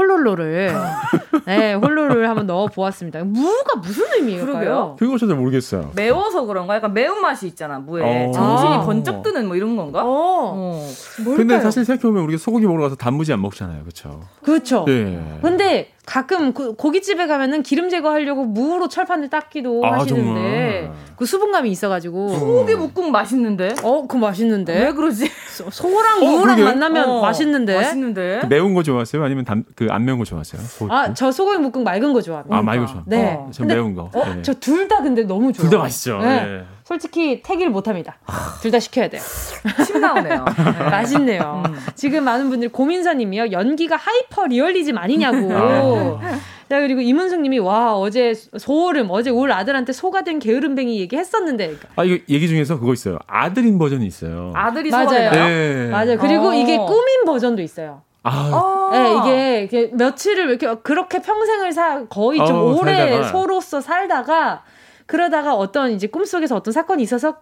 [0.00, 0.74] 홀롤로를
[1.46, 3.22] 네, 홀로를 한번 넣어 보았습니다.
[3.24, 4.96] 무가 무슨 의미일까요?
[4.96, 5.18] 그러게요.
[5.18, 5.92] 잘 모르겠어요.
[5.94, 6.74] 매워서 그런가?
[6.74, 8.02] 약간 매운 맛이 있잖아, 무에.
[8.28, 8.32] 어.
[8.32, 8.80] 정신이 아.
[8.80, 10.02] 번쩍 뜨는 뭐 이런 건가?
[10.04, 10.86] 어.
[11.24, 13.84] 근데 사실 생각해 보면 우리가 소고기 먹으러 가서 단무지 안 먹잖아요.
[13.84, 14.22] 그쵸?
[14.42, 14.84] 그렇죠.
[14.88, 15.22] 예.
[15.42, 20.92] 근데 가끔 그 고깃집에 가면은 기름 제거하려고 무로 철판을 닦기도 아, 하시는데 정말?
[21.14, 23.76] 그 수분감이 있어가지고 소고기 뭇국 맛있는데?
[23.84, 24.86] 어, 그거 맛있는데?
[24.86, 25.30] 왜 그러지?
[25.70, 26.64] 소랑 어, 무랑 그러게.
[26.64, 27.76] 만나면 어, 맛있는데?
[27.76, 28.38] 맛있는데?
[28.42, 29.22] 그 매운 거 좋아하세요?
[29.22, 29.44] 아니면
[29.76, 30.60] 그 안 매운 거 좋아하세요?
[30.88, 32.56] 아, 저 소고기 뭇국 맑은 거 좋아합니다.
[32.56, 33.02] 아, 맑은 거 좋아.
[33.06, 33.34] 네.
[33.38, 34.10] 어, 전 매운 거.
[34.12, 34.42] 어, 네.
[34.42, 35.70] 저둘 다 근데 너무 좋아요.
[35.70, 36.18] 둘다 맛있죠.
[36.18, 36.44] 네.
[36.44, 36.64] 네.
[37.00, 38.18] 솔직히 택일을 못 합니다.
[38.62, 39.22] 둘 다 시켜야 돼요.
[39.86, 40.44] 침 나오네요.
[40.44, 40.84] 네.
[40.90, 41.62] 맛있네요.
[41.66, 41.78] 음.
[41.94, 43.52] 지금 많은 분들이 고민서님이요.
[43.52, 45.48] 연기가 하이퍼 리얼리즘 아니냐고.
[45.52, 46.20] 아.
[46.68, 51.76] 자, 그리고 이문숙님이 와, 어제 소름, 어제 울 아들한테 소가 된 게으름뱅이 얘기했었는데.
[51.96, 53.18] 아, 이거 얘기 중에서 그거 있어요.
[53.28, 54.52] 아들인 버전이 있어요.
[54.54, 55.30] 아들이 맞아요.
[55.30, 55.88] 네.
[55.90, 56.18] 맞아요.
[56.18, 56.54] 그리고 어.
[56.54, 58.02] 이게 꾸민 버전도 있어요.
[58.22, 58.90] 아, 어.
[58.92, 63.28] 네, 이게, 이게 며칠을 이렇게 그렇게 평생을 사 거의 좀 어, 오래 살다가.
[63.28, 64.62] 소로서 살다가
[65.10, 67.38] 그러다가 어떤 이제 꿈속에서 어떤 사건이 있어서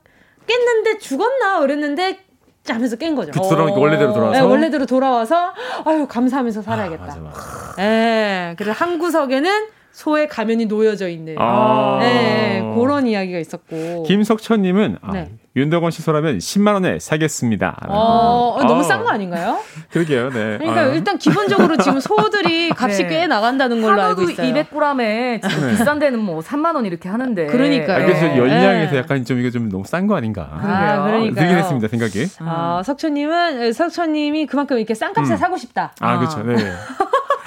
[0.47, 2.21] 깼는데 죽었나 그랬는데
[2.67, 3.31] 하면서 깬 거죠.
[3.31, 4.41] 그 돌아오니까 원래대로 돌아와서.
[4.41, 5.53] 네, 원래대로 돌아와서
[5.85, 7.05] 아유 감사하면서 아, 살아야겠다.
[7.05, 7.83] 맞아, 맞아.
[7.83, 8.55] 예.
[8.57, 11.99] 그래서 한 구석에는 소의 가면이 놓여져 있는 아.
[12.03, 14.05] 예, 그런 이야기가 있었고.
[14.05, 15.31] 김석천님은 아, 네.
[15.59, 17.77] 윤덕원 씨 소라면 10만 원에 사겠습니다.
[17.89, 18.85] 어, 어, 너무 아.
[18.85, 19.59] 싼거 아닌가요?
[19.91, 20.31] 그러게요.
[20.31, 20.59] 네.
[20.59, 20.87] 그러니까 아.
[20.87, 23.09] 일단 기본적으로 지금 소들이 값이 네.
[23.09, 24.53] 꽤 나간다는 걸로 알고 있어요.
[24.53, 25.71] 200g에 지금 네.
[25.73, 27.47] 비싼 데는 뭐 3만 원 이렇게 하는데.
[27.47, 28.03] 그러니까요.
[28.03, 28.39] 아, 그래서 네.
[28.39, 28.99] 열량에서 네.
[28.99, 30.49] 약간 좀 이거 좀 너무 싼 거 아닌가.
[30.53, 31.35] 아, 그러니까요.
[31.35, 32.27] 들긴 했습니다, 생각이.
[32.41, 35.37] 아, 석천님은 석천님이 그만큼 이렇게 싼 값에 음.
[35.37, 35.93] 사고 싶다.
[36.01, 36.43] 아, 그렇죠.
[36.45, 36.57] 네.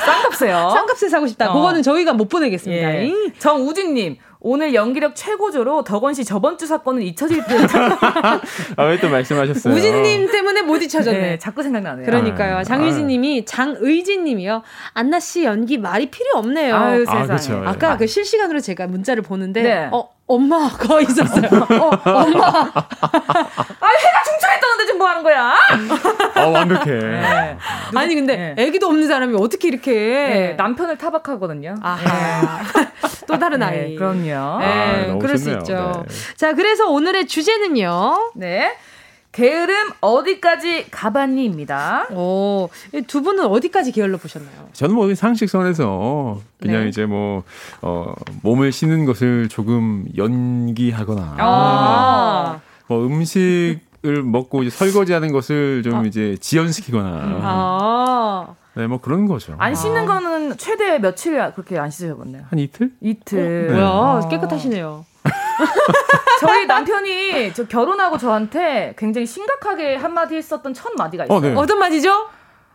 [0.05, 0.70] 싼값세요.
[0.74, 1.51] 싼값에 사고 싶다.
[1.51, 1.53] 어.
[1.53, 2.95] 그거는 저희가 못 보내겠습니다.
[2.95, 3.05] 예.
[3.07, 3.34] 이.
[3.39, 4.18] 정우진님.
[4.43, 7.75] 오늘 연기력 최고조로 덕원 씨 저번 주 사건은 잊혀질 듯.
[8.75, 9.71] 아, 왜 또 말씀하셨어요?
[9.73, 11.19] 우진님 때문에 못 잊혀졌네.
[11.19, 12.05] 네, 자꾸 생각나네요.
[12.07, 12.57] 그러니까요.
[12.57, 14.63] 아, 장유진님이 장의진님이요.
[14.93, 16.75] 안나 씨 연기 말이 필요 없네요.
[16.75, 17.25] 아유, 아, 세상에.
[17.27, 17.63] 그렇죠.
[17.69, 19.89] 아까 그 실시간으로 제가 문자를 보는데 네.
[19.91, 21.43] 어 엄마가 있었어요.
[21.79, 22.47] 어 엄마.
[22.47, 25.53] 아, 해가 중천했다는데 지금 뭐 하는 거야?
[26.45, 26.85] 어, 완벽해.
[26.85, 27.57] 네.
[27.95, 28.63] 아니 근데 네.
[28.63, 31.75] 애기도 없는 사람이 어떻게 이렇게 네, 남편을 타박하거든요.
[31.81, 32.59] 아하.
[33.27, 33.95] 또 다른 아이.
[33.95, 34.23] 그럼요.
[34.23, 35.37] 네, 아, 그럴 좋네요.
[35.37, 36.05] 수 있죠.
[36.35, 38.31] 자, 그래서 오늘의 주제는요.
[38.35, 38.73] 네.
[39.31, 42.07] 게으름 어디까지 가봤니입니다.
[42.11, 42.69] 오,
[43.07, 44.67] 두 분은 어디까지 게을러 보셨나요?
[44.73, 46.89] 저는 뭐 상식선에서 그냥 네.
[46.89, 47.43] 이제 뭐,
[47.81, 51.35] 어, 몸을 씻는 것을 조금 연기하거나.
[51.39, 52.59] 아.
[52.87, 56.03] 뭐 음식을 먹고 이제 설거지하는 것을 좀 아.
[56.03, 57.39] 이제 지연시키거나.
[57.43, 58.55] 아.
[58.73, 59.55] 네, 뭐 그런 거죠.
[59.57, 60.05] 안 씻는 아.
[60.05, 62.43] 거는 최대 며칠 그렇게 안 씻으셨네요.
[62.49, 62.91] 한 이틀?
[63.01, 63.67] 이틀.
[63.69, 63.73] 어?
[63.73, 64.27] 뭐야, 아.
[64.29, 65.05] 깨끗하시네요.
[66.39, 71.37] 저희 남편이 저 결혼하고 저한테 굉장히 심각하게 한마디 했었던 첫 마디가 있어요.
[71.37, 71.53] 어, 네.
[71.55, 72.27] 어떤 마디죠?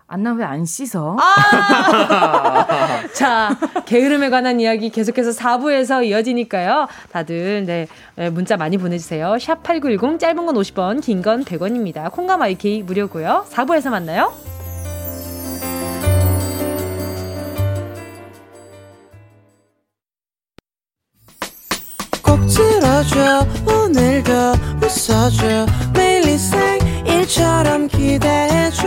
[0.09, 1.17] 안나 왜 안 씻어?
[1.19, 6.87] 아~ 자, 게으름에 관한 이야기 계속해서 4부에서 이어지니까요.
[7.11, 9.37] 다들 네, 네 문자 많이 보내주세요.
[9.41, 12.13] 샵 8910 짧은 건 50원, 긴 건 100원입니다.
[12.13, 13.47] 콩감 IK 무료고요.
[13.51, 14.33] 4부에서 만나요.
[22.23, 24.33] 꼭 들어줘 오늘도
[24.83, 28.87] 웃어줘 매일 일상일처럼 기대해줘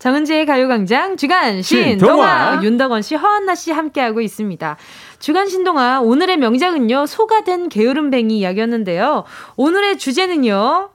[0.00, 4.76] 정은지의 가요광장 주간 신동화 윤덕원 씨, 허한나 씨 함께하고 있습니다.
[5.18, 9.24] 주간 신동아 오늘의 명작은요 소가 된 게으름뱅이 이야기였는데요.
[9.56, 10.90] 오늘의 주제는요.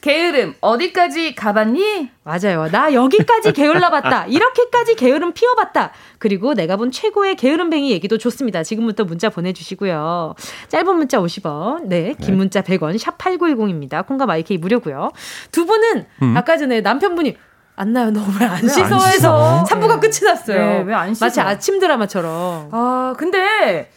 [0.00, 2.10] 게으름 어디까지 가봤니?
[2.24, 2.68] 맞아요.
[2.70, 4.26] 나 여기까지 게을러봤다.
[4.30, 5.92] 이렇게까지 게으름 피워봤다.
[6.18, 8.62] 그리고 내가 본 최고의 게으름뱅이 얘기도 좋습니다.
[8.62, 10.34] 지금부터 문자 보내주시고요.
[10.68, 12.36] 짧은 문자 50원, 네, 긴 네.
[12.36, 14.06] 문자 100원, 샵 8910입니다.
[14.06, 15.10] 콩과 마이케이 무료고요.
[15.50, 16.36] 두 분은 음.
[16.36, 17.36] 아까 전에 남편분이
[17.78, 18.10] 안 나요.
[18.10, 18.98] 너왜안 씻어?
[19.06, 20.58] 해서 3부가 끝이 났어요.
[20.58, 21.26] 네, 왜안 씻어?
[21.26, 22.68] 마치 아침 드라마처럼.
[22.72, 23.88] 아, 근데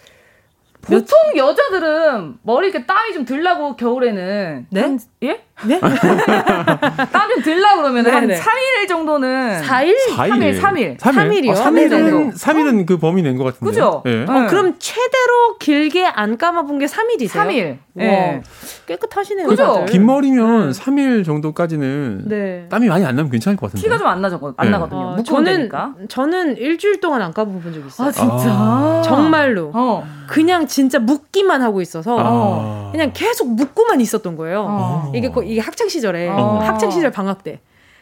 [0.82, 4.82] 보통 여자들은 머리 이렇게 땀이 좀 들라고 겨울에는 네?
[4.82, 5.44] 한, 예?
[5.66, 5.80] 네?
[7.12, 9.96] 땀좀 들라 그러면 한 4일 정도는 4일?
[10.16, 10.60] 4일.
[10.60, 10.98] 3일, 3일.
[11.00, 11.46] 3일.
[11.46, 13.66] 이요 아, 3일은 3일은 그 범위 낸 것 같은데.
[13.72, 14.02] 그죠?
[14.06, 14.24] 네.
[14.24, 17.30] 어, 그럼 최대로 길게 안 감아 본 게 3일이세요?
[17.30, 17.78] 3일.
[17.94, 18.42] 네.
[18.88, 19.48] 깨끗하시네요.
[19.48, 19.86] 그죠?
[19.88, 20.80] 긴 머리면 네.
[20.80, 22.66] 3일 정도까지는 네.
[22.70, 23.84] 땀이 많이 안 나면 괜찮을 것 같은데.
[23.84, 24.54] 티가 좀 안 나죠.
[24.58, 24.72] 안 네.
[24.72, 25.02] 나거든요.
[25.02, 25.94] 어, 저는 되니까.
[26.10, 28.08] 저는 일주일 동안 안 감아 본 적 있어요.
[28.08, 28.50] 아, 진짜.
[28.50, 29.02] 아.
[29.06, 29.72] 정말로.
[29.74, 30.04] 어.
[30.28, 32.90] 그냥 진짜 묵기만 하고 있어서 아.
[32.92, 34.66] 그냥 계속 묵고만 있었던 거예요.
[34.68, 35.12] 어.
[35.14, 36.60] 이게 이게 학창 시절에 어.
[36.60, 37.60] 학창 시절 방학 때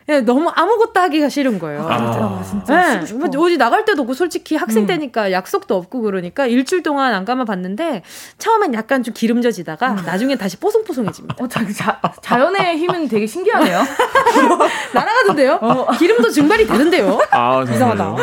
[0.09, 1.87] 예, 너무 아무것도 하기가 싫은 거예요.
[1.89, 2.99] 아, 진짜.
[3.01, 4.87] 네, 뭐 어디 나갈 때도 없고 솔직히 학생 음.
[4.87, 8.03] 때니까 약속도 없고 그러니까 일주일 동안 안 감아 봤는데
[8.37, 9.95] 처음엔 약간 좀 기름져지다가 음.
[10.05, 11.43] 나중엔 다시 뽀송뽀송해집니다.
[11.43, 13.81] 어, 자, 자, 자연의 힘은 되게 신기하네요.
[14.93, 15.59] 날아가던데요?
[15.61, 15.91] 어.
[15.97, 17.19] 기름도 증발이 되는데요.
[17.31, 18.15] 아, 이상하다.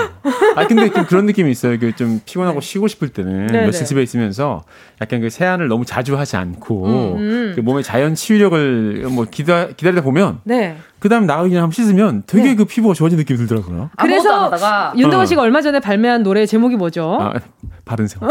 [0.57, 1.77] 아, 근데 좀 그런 느낌이 있어요.
[1.79, 2.67] 그 좀 피곤하고 네.
[2.67, 3.65] 쉬고 싶을 때는 네네.
[3.67, 4.63] 며칠 집에 있으면서
[5.01, 7.53] 약간 그 세안을 너무 자주 하지 않고 음, 음.
[7.57, 10.77] 그 몸의 자연 치유력을 뭐 기다, 기다리다 보면 네.
[10.99, 12.55] 그 다음에 나가기 전에 한번 씻으면 되게 네.
[12.55, 13.91] 그 피부가 좋아진 느낌이 들더라고요.
[13.99, 14.51] 그래서
[14.97, 15.27] 윤동원 어.
[15.27, 15.45] 씨가 어.
[15.45, 17.19] 얼마 전에 발매한 노래 제목이 뭐죠?
[17.21, 17.35] 아,
[17.85, 18.21] 바른 생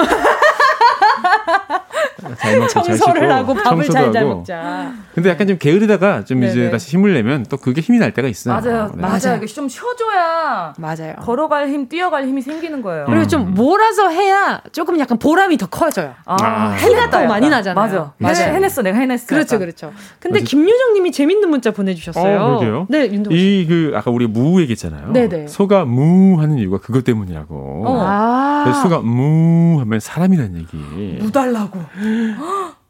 [2.70, 4.93] 청소를 하고 밥을 잘 잘 먹자.
[5.13, 6.51] 근데 약간 좀 게으르다가 좀 네네.
[6.51, 8.53] 이제 다시 힘을 내면 또 그게 힘이 날 때가 있어요.
[8.55, 8.91] 맞아요.
[8.95, 9.01] 네.
[9.01, 9.45] 맞아요.
[9.45, 11.16] 좀 쉬어줘야 맞아요.
[11.22, 13.05] 걸어갈 힘, 뛰어갈 힘이 생기는 거예요.
[13.05, 16.13] 그리고 좀 몰아서 해야 조금 약간 보람이 더 커져요.
[16.26, 16.70] 아, 아.
[16.72, 17.86] 해가 더 많이 나잖아요.
[17.86, 18.11] 맞아.
[18.18, 18.45] 맞아.
[18.47, 18.53] 네.
[18.53, 18.82] 해냈어.
[18.82, 19.28] 내가 해냈어.
[19.28, 19.93] 그렇죠, 그렇죠.
[20.20, 22.39] 근데 김유정 님이 재밌는 문자 보내주셨어요.
[22.41, 22.88] 어, 그러게요.
[22.89, 23.39] 네, 윤동 씨.
[23.39, 25.11] 이, 그, 아까 우리 무 얘기했잖아요.
[25.13, 25.47] 네네.
[25.47, 27.84] 소가 무 하는 이유가 그것 때문이라고.
[27.86, 28.01] 어.
[28.05, 28.82] 아.
[28.84, 31.20] 소가 무 하면 사람이라는 얘기.
[31.22, 31.80] 무 달라고.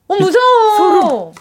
[0.08, 1.34] 어, 무서워.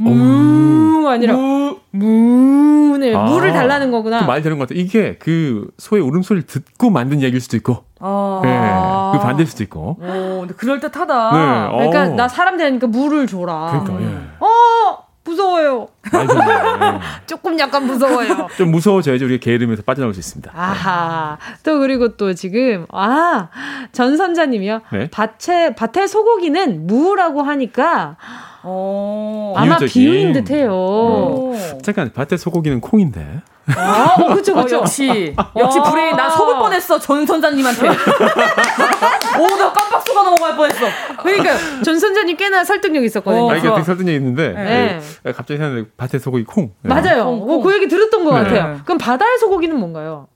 [0.00, 1.78] 무 아니라 무.
[1.92, 4.20] 무네 아, 무를 달라는 거구나.
[4.20, 4.78] 그 말 되는 것 같아.
[4.80, 7.84] 이게 그 소의 울음소리를 듣고 만든 얘기일 수도 있고.
[8.00, 8.40] 아.
[8.42, 9.96] 네, 그 반대일 수도 있고.
[10.00, 11.30] 오, 근데 그럴 듯하다.
[11.30, 12.16] 네, 그러니까 어.
[12.16, 13.84] 나 사람 되니까 무를 줘라.
[13.84, 14.02] 그러니까.
[14.10, 14.16] 예.
[14.40, 15.03] 어.
[15.24, 15.88] 무서워요.
[17.26, 18.48] 조금 약간 무서워요.
[18.58, 20.52] 좀 무서워져야지 우리가 게으름에서 빠져나올 수 있습니다.
[20.54, 21.38] 아하.
[21.62, 23.48] 또 그리고 또 지금 아
[23.92, 24.82] 전선자님이요.
[24.92, 25.08] 네?
[25.10, 28.16] 밭에 밭에 소고기는 무라고 하니까
[28.62, 30.70] 어, 아마 비유인 듯해요.
[30.72, 31.52] 어.
[31.82, 33.42] 잠깐 밭에 소고기는 콩인데.
[33.76, 34.76] 아, 어, 그쵸, 그쵸.
[34.76, 37.88] 어, 역시, 역시 브레인, 나 속을 뻔했어, 전 선자님한테.
[39.40, 40.86] 오, 나 깜빡 속아 넘어갈 뻔했어.
[41.22, 43.50] 그러니까, 전 선자님 꽤나 설득력 있었거든요.
[43.50, 45.00] 아, 이게 되게 설득력 있는데, 네.
[45.22, 45.32] 네.
[45.32, 46.72] 갑자기 생각나는데, 밭에 소고기 콩.
[46.82, 46.88] 네.
[46.94, 47.24] 맞아요.
[47.24, 47.62] 콩, 콩.
[47.62, 48.42] 그 얘기 들었던 것 네.
[48.44, 48.80] 같아요.
[48.84, 50.28] 그럼 바다의 소고기는 뭔가요?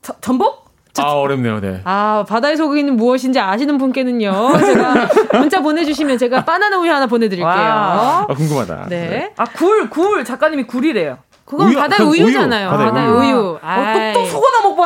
[0.00, 0.68] 저, 전복?
[1.00, 1.80] 아, 어렵네요, 네.
[1.84, 4.58] 아, 바다의 소고기는 무엇인지 아시는 분께는요.
[4.58, 5.08] 제가
[5.38, 7.48] 문자 보내주시면 제가 바나나 우유 하나 보내드릴게요.
[7.48, 8.86] 아, 궁금하다.
[8.88, 9.08] 네.
[9.08, 9.32] 네.
[9.36, 10.24] 아, 굴, 굴.
[10.24, 11.18] 작가님이 굴이래요.
[11.48, 12.68] 그건 우유, 바다의 우유잖아요.
[12.68, 12.76] 우유.
[12.76, 13.18] 바다의 우유.
[13.18, 13.58] 우유.
[13.62, 14.84] 어, 또, 또 속어나 먹고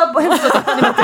[0.48, 1.02] 작가님한테.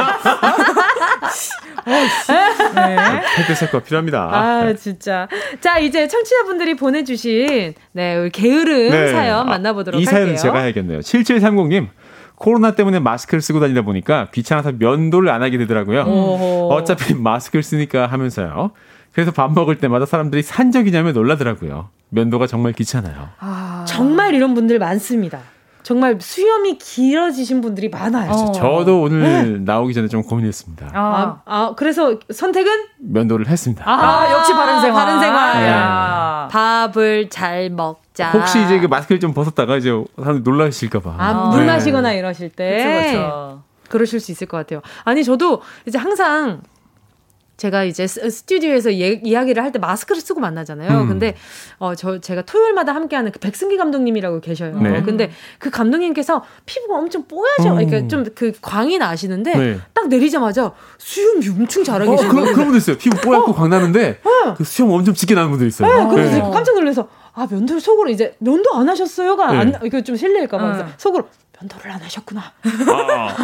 [2.75, 2.97] 네.
[3.37, 4.31] 팩트세커 필요합니다.
[4.33, 4.77] 아, 네.
[4.77, 5.27] 진짜.
[5.61, 9.09] 자, 이제 청취자분들이 보내주신, 네, 우리 게으른 네.
[9.09, 10.21] 사연 만나보도록 아, 이 할게요.
[10.21, 11.01] 이 사연은 제가 해야겠네요.
[11.01, 11.89] 7730님.
[12.37, 16.03] 코로나 때문에 마스크를 쓰고 다니다 보니까 귀찮아서 면도를 안 하게 되더라고요.
[16.03, 16.69] 오호.
[16.73, 18.71] 어차피 마스크를 쓰니까 하면서요.
[19.13, 21.89] 그래서 밥 먹을 때마다 사람들이 산적이냐며 놀라더라고요.
[22.11, 23.29] 면도가 정말 귀찮아요.
[23.39, 25.41] 아, 정말 이런 분들 많습니다.
[25.83, 28.31] 정말 수염이 길어지신 분들이 많아요.
[28.31, 28.53] 어.
[28.53, 29.59] 저도 오늘 네.
[29.61, 30.91] 나오기 전에 좀 고민했습니다.
[30.93, 33.89] 아, 아, 아, 그래서 선택은 면도를 했습니다.
[33.89, 35.07] 아, 아 역시 바른 생활.
[35.07, 35.63] 바른 생활.
[35.63, 36.53] 네.
[36.53, 38.33] 밥을 잘 먹자.
[38.33, 41.15] 혹시 이제 그 마스크를 좀 벗었다가 이제 사람들 놀라실까봐.
[41.17, 41.73] 아, 물 네.
[41.73, 42.85] 마시거나 이러실 때.
[42.85, 43.63] 그렇죠.
[43.89, 44.83] 그러실 수 있을 것 같아요.
[45.05, 46.61] 아니 저도 이제 항상
[47.59, 51.03] 제가 이제 스튜디오에서 예, 이야기를 할 때 마스크를 쓰고 만나잖아요.
[51.03, 51.09] 음.
[51.09, 51.35] 근데
[51.79, 54.79] 어 저 제가 토요일마다 함께하는 그 백승기 감독님이라고 계셔요.
[54.81, 55.03] 네.
[55.03, 57.87] 근데 그 감독님께서 피부가 엄청 뽀야져, 음.
[57.87, 59.79] 그러니까 좀 그 광이 나시는데 네.
[59.93, 62.29] 딱 내리자마자 수염 엄청 잘하게 계세요.
[62.29, 62.97] 어, 그런 그런 분들 있어요.
[62.97, 63.55] 피부 뽀얗고 어.
[63.55, 64.55] 광 나는데 어.
[64.55, 66.05] 그 수염 엄청 짙게 나는 분들 있어요.
[66.05, 66.41] 네, 그래서 네.
[66.53, 69.59] 깜짝 놀라서 아 면도를 속으로 이제 면도 안 하셨어요가 네.
[69.59, 70.85] 안 이거 좀 실례일까봐 네.
[70.97, 71.29] 속으로
[71.61, 72.41] 면도를 안 하셨구나.
[73.11, 73.37] 아.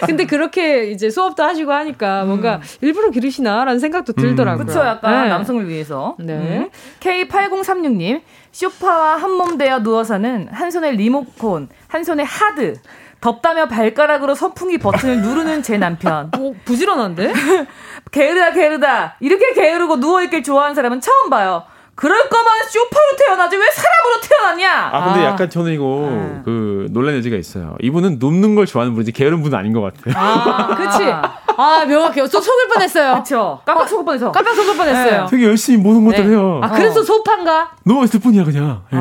[0.06, 2.60] 근데 그렇게 이제 수업도 하시고 하니까 뭔가 음.
[2.80, 4.20] 일부러 기르시나라는 생각도 음.
[4.20, 4.64] 들더라고요.
[4.66, 4.86] 그렇죠.
[4.86, 5.28] 약간 네.
[5.28, 6.16] 남성을 위해서.
[6.18, 6.32] 네.
[6.34, 6.70] 음.
[7.00, 8.22] K8036님.
[8.52, 12.78] 쇼파와 한 몸 되어 누워서는 한 손에 리모콘, 한 손에 하드,
[13.20, 16.30] 덥다며 발가락으로 선풍기 버튼을 누르는 제 남편.
[16.34, 17.32] 어, 부지런한데?
[18.12, 19.16] 게으르다 게으르다.
[19.20, 21.64] 이렇게 게으르고 누워있길 좋아하는 사람은 처음 봐요.
[21.96, 24.90] 그럴 거면 쇼파로 태어나지 왜 사람으로 태어났냐?
[24.92, 25.30] 아 근데 아.
[25.30, 26.42] 약간 저는 이거 아.
[26.44, 27.76] 그 논란 여지가 있어요.
[27.80, 30.14] 이분은 눕는 걸 좋아하는 분이지 게으른 분은 아닌 것 같아요.
[30.16, 31.04] 아, 그치.
[31.56, 32.26] 아 명확해요.
[32.26, 33.12] 속 속을 뻔했어요.
[33.14, 33.60] 그렇죠.
[33.64, 34.32] 깜빡 속을 뻔해서.
[34.32, 35.22] 깜빡 속을 뻔했어요.
[35.24, 35.26] 네.
[35.30, 36.30] 되게 열심히 모든 것들 네.
[36.30, 36.60] 해요.
[36.62, 37.02] 아 그래서 어.
[37.02, 37.70] 소파인가?
[37.84, 38.82] 누워 있을 뿐이야 그냥.
[38.92, 38.98] 네.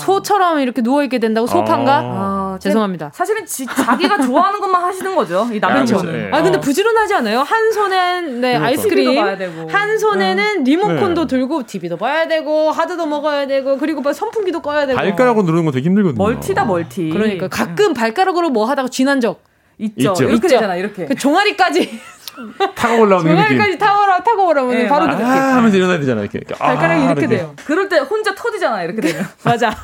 [0.00, 1.98] 소처럼 이렇게 누워 있게 된다고 소파인가?
[2.04, 3.10] 아, 죄송합니다.
[3.14, 5.48] 사실은 지, 자기가 좋아하는 것만 하시는 거죠.
[5.52, 6.06] 이 남편처럼.
[6.06, 6.30] 아, 네.
[6.32, 7.40] 아 근데 부지런하지 않아요?
[7.40, 9.18] 한 손엔 네 아이스크림,
[9.68, 11.26] 한 손에는 리모컨도 네.
[11.26, 14.98] 들고 TV도 봐야 되고 하드도 먹어야 되고 그리고 뭐 선풍기도 꺼야 되고.
[14.98, 16.22] 발가락으로 누르는 거 되게 힘들거든요.
[16.22, 17.08] 멀티다 멀티.
[17.10, 19.40] 그러니까 가끔 발가락으로 뭐 하다가 쥐난 적
[19.78, 20.12] 있죠.
[20.12, 20.24] 있죠.
[20.24, 20.48] 이렇게 있죠.
[20.48, 21.06] 되잖아 이렇게.
[21.06, 22.00] 그 종아리까지.
[22.76, 26.40] 타고 올라오는 종아리까지 타고 타고 오라면 네, 바로 아, 하면서 일어나야 되잖아 이렇게.
[26.40, 27.54] 발가락이 아, 이렇게 돼요.
[27.64, 29.26] 그럴 때 혼자 터지잖아 이렇게 되면.
[29.42, 29.74] 맞아.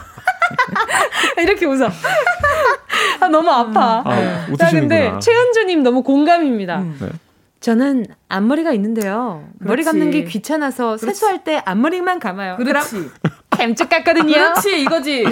[1.39, 1.89] 이렇게 웃어.
[3.21, 4.03] 아, 너무 아파.
[4.05, 6.79] 아, 자, 근데 최은주님 너무 공감입니다.
[6.79, 6.97] 음.
[7.01, 7.09] 네.
[7.61, 9.49] 저는 앞머리가 있는데요.
[9.61, 9.69] 그렇지.
[9.69, 11.07] 머리 감는 게 귀찮아서 그렇지.
[11.07, 12.57] 세수할 때 앞머리만 감아요.
[12.57, 13.09] 그렇지.
[13.59, 14.33] 햄쭉 깎거든요.
[14.33, 15.25] 그렇지, 이거지.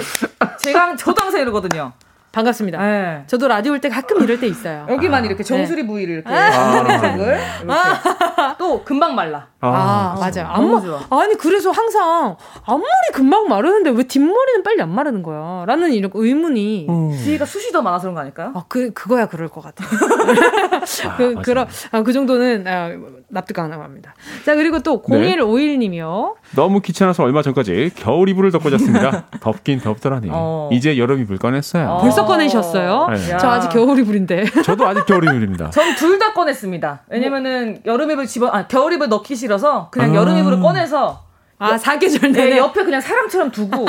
[0.59, 1.91] 제가 저도 항상 이러거든요.
[2.31, 2.77] 반갑습니다.
[2.79, 3.23] 네.
[3.27, 4.85] 저도 라디오 올 때 가끔 이럴 때 있어요.
[4.89, 5.25] 여기만 아.
[5.25, 5.87] 이렇게 정수리 네.
[5.87, 8.55] 부위를 이렇게 머리색을 아.
[8.57, 9.47] 또 금방 말라.
[9.61, 10.47] 아, 아 맞아요.
[10.49, 10.81] 앞머
[11.21, 12.35] 아니 그래서 항상
[12.65, 15.65] 앞머리 금방 마르는데 왜 뒷머리는 빨리 안 마르는 거야?
[15.67, 16.87] 라는 이런 의문이.
[16.89, 17.11] 음.
[17.23, 18.51] 뒤가 숱이 더 많아서 그런 거 아닐까요?
[18.55, 19.87] 아, 그 그거야 그럴 것 같아요.
[21.17, 22.89] 그 아, 그런 아, 그 정도는 아,
[23.29, 24.13] 납득 가능합니다.
[24.45, 26.35] 자 그리고 또 0151님이요.
[26.55, 29.25] 너무 귀찮아서 얼마 전까지 겨울 이불을 덮고 잤습니다.
[29.41, 30.29] 덥긴 덥더라니.
[30.31, 30.69] 어.
[30.71, 31.87] 이제 여름 이불 꺼냈어요.
[31.87, 32.01] 어.
[32.01, 33.07] 벌써 꺼내셨어요?
[33.13, 33.37] 네.
[33.39, 34.45] 저 아직 겨울 이불인데.
[34.63, 35.69] 저도 아직 겨울 이불입니다.
[35.71, 37.01] 전 둘 다 꺼냈습니다.
[37.09, 40.15] 왜냐면은 여름 이불 집어 아 겨울 이불 넣기 싫어 서 그냥 아.
[40.15, 41.23] 여름 이불을 꺼내서
[41.59, 43.85] 아, 사계절 내내 네, 옆에 그냥 사람처럼 두고.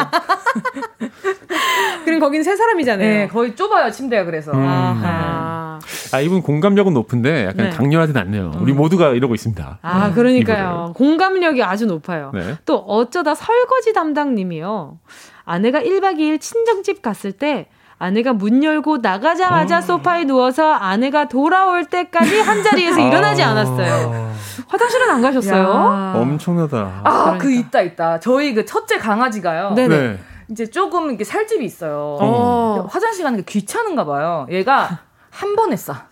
[2.05, 3.09] 그럼 거긴 세 사람이잖아요.
[3.09, 4.53] 네, 거의 좁아요, 침대가 그래서.
[4.53, 4.59] 음.
[4.63, 5.79] 아,
[6.13, 7.71] 아, 이분 공감력은 높은데 약간 네.
[7.71, 8.53] 강렬하진 않네요.
[8.61, 8.77] 우리 음.
[8.77, 9.79] 모두가 이러고 있습니다.
[9.81, 10.75] 아, 음, 그러니까요.
[10.91, 10.93] 이거를.
[10.95, 12.31] 공감력이 아주 높아요.
[12.35, 12.57] 네.
[12.67, 14.99] 또 어쩌다 설거지 담당님이요.
[15.45, 17.69] 아내가 1박 2일 친정집 갔을 때
[18.03, 19.81] 아내가 문 열고 나가자마자 어.
[19.81, 24.33] 소파에 누워서 아내가 돌아올 때까지 한 자리에서 일어나지 않았어요.
[24.67, 25.63] 화장실은 안 가셨어요?
[25.63, 26.15] 야.
[26.17, 27.01] 엄청나다.
[27.05, 27.39] 아, 그러니까.
[27.39, 28.19] 그 있다 있다.
[28.19, 29.75] 저희 그 첫째 강아지가요.
[29.75, 29.97] 네네.
[29.97, 30.19] 네.
[30.51, 32.19] 이제 조금 이렇게 살집이 있어요.
[32.21, 32.89] 어.
[32.91, 34.49] 화장실 가는 게 귀찮은가 봐요.
[34.51, 34.99] 얘가
[35.31, 36.07] 한 번에 싸.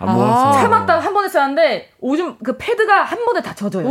[0.00, 0.52] 아.
[0.60, 3.86] 참았다 한 번에 싸는데 오줌 그 패드가 한 번에 다 젖어요.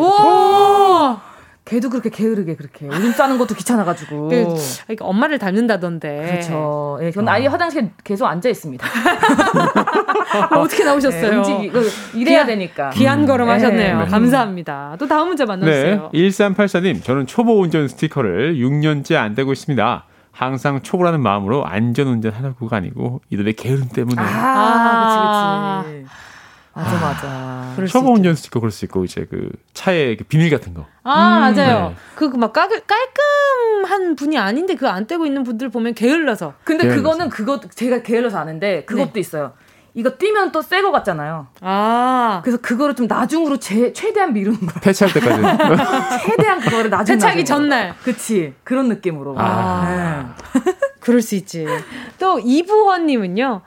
[1.65, 1.69] 오.
[1.69, 4.29] 걔도 그렇게 게으르게 그렇게 오줌 싸는 것도 귀찮아가지고.
[4.29, 6.27] 그, 그러니까 엄마를 닮는다던데.
[6.29, 6.99] 그렇죠.
[7.01, 8.85] 예, 저는 아이 화장실에 계속 앉아 있습니다.
[10.51, 11.29] 아, 어떻게 나오셨어요?
[11.29, 12.91] 네, 움직이, 그, 일해야 되니까.
[12.91, 13.25] 귀한 음.
[13.25, 13.99] 걸음 하셨네요.
[13.99, 14.05] 네.
[14.05, 14.95] 감사합니다.
[14.99, 16.11] 또 다음 문제 만나주세요.
[16.13, 20.05] 네, 1384님, 저는 초보 운전 스티커를 6년째 안 떼고 있습니다.
[20.31, 24.21] 항상 초보라는 마음으로 안전 운전하려고가 아니고 이들의 게으름 때문에.
[24.21, 26.09] 아, 아 그치, 그치.
[26.75, 27.85] 맞아, 맞아.
[27.87, 30.85] 초보 운전 스티커 그럴 수 있고, 이제 그 차에 그 비닐 같은 거.
[31.03, 31.89] 아, 음, 맞아요.
[31.89, 31.95] 네.
[32.15, 36.53] 그막 그 깔끔한 분이 아닌데 그거 안 떼고 있는 분들 보면 게을러서.
[36.63, 37.01] 근데 게을러서.
[37.01, 39.19] 그거는 그거, 제가 게을러서 아는데 그것도 네.
[39.21, 39.53] 있어요.
[39.93, 41.47] 이거 뛰면 또 새 거 같잖아요.
[41.61, 42.41] 아.
[42.43, 44.73] 그래서 그거를 좀 나중으로 제, 최대한 미루는 거예요.
[44.81, 45.41] 폐차할 때까지.
[46.25, 47.95] 최대한 그거를 나중 폐차하기 전날.
[48.03, 48.53] 그치.
[48.65, 49.35] 그런 느낌으로.
[49.37, 50.35] 아.
[50.53, 50.71] 네.
[50.99, 51.65] 그럴 수 있지.
[52.19, 53.61] 또 이부헌님은요.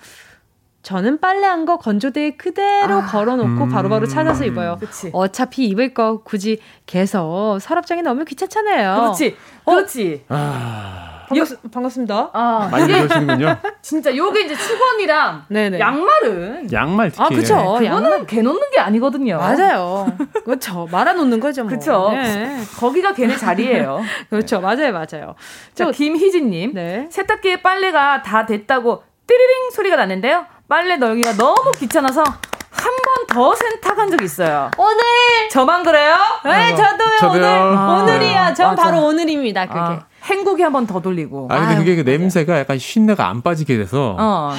[0.89, 4.79] 저는 빨래한 거 건조대에 그대로 아, 걸어놓고 음, 바로 바로 찾아서 입어요.
[4.81, 5.11] 그치.
[5.13, 8.95] 어차피 입을 거 굳이 개서 서랍장에 넣으면 귀찮잖아요.
[8.95, 9.37] 그렇지.
[9.67, 9.75] 어?
[9.75, 10.25] 그렇지.
[10.31, 11.27] 아.
[11.29, 12.31] 반갑, 반갑습니다.
[12.33, 13.57] 아, 많이 그러시는군요.
[13.83, 15.79] 진짜 요게 이제 수건이랑 네네.
[15.79, 17.23] 양말은 양말 특히.
[17.23, 17.55] 아, 그쵸.
[17.57, 18.27] 그거는 양말.
[18.27, 19.37] 개 놓는 게 아니거든요.
[19.37, 20.07] 맞아요.
[20.47, 20.89] 그렇죠.
[20.91, 21.69] 말아 놓는 거죠, 뭐.
[21.69, 22.13] 그렇죠.
[22.13, 22.57] 네.
[22.79, 24.01] 거기가 걔네 자리예요.
[24.31, 24.63] 그렇죠.
[24.63, 25.35] 맞아요, 맞아요.
[25.75, 26.73] 자, 김희진 님.
[26.73, 27.09] 네.
[27.11, 30.45] 세탁기에 빨래가 다 됐다고 띠리링 소리가 났는데요.
[30.69, 34.71] 빨래 널기가 너무 귀찮아서 한 번 더 세탁한 적 있어요.
[34.79, 35.03] 오늘
[35.51, 36.17] 저만 그래요?
[36.45, 37.17] 네, 저도요.
[37.21, 37.37] 저도요.
[37.41, 38.55] 오늘 아, 오늘이야.
[38.55, 38.83] 전 맞아.
[38.85, 39.67] 바로 오늘입니다.
[39.67, 39.79] 그게.
[39.79, 41.49] 아, 행복이 한 번 더 돌리고.
[41.51, 44.55] 아 근데 아유, 그게 그 냄새가 약간 쉰내가 안 빠지게 돼서 어.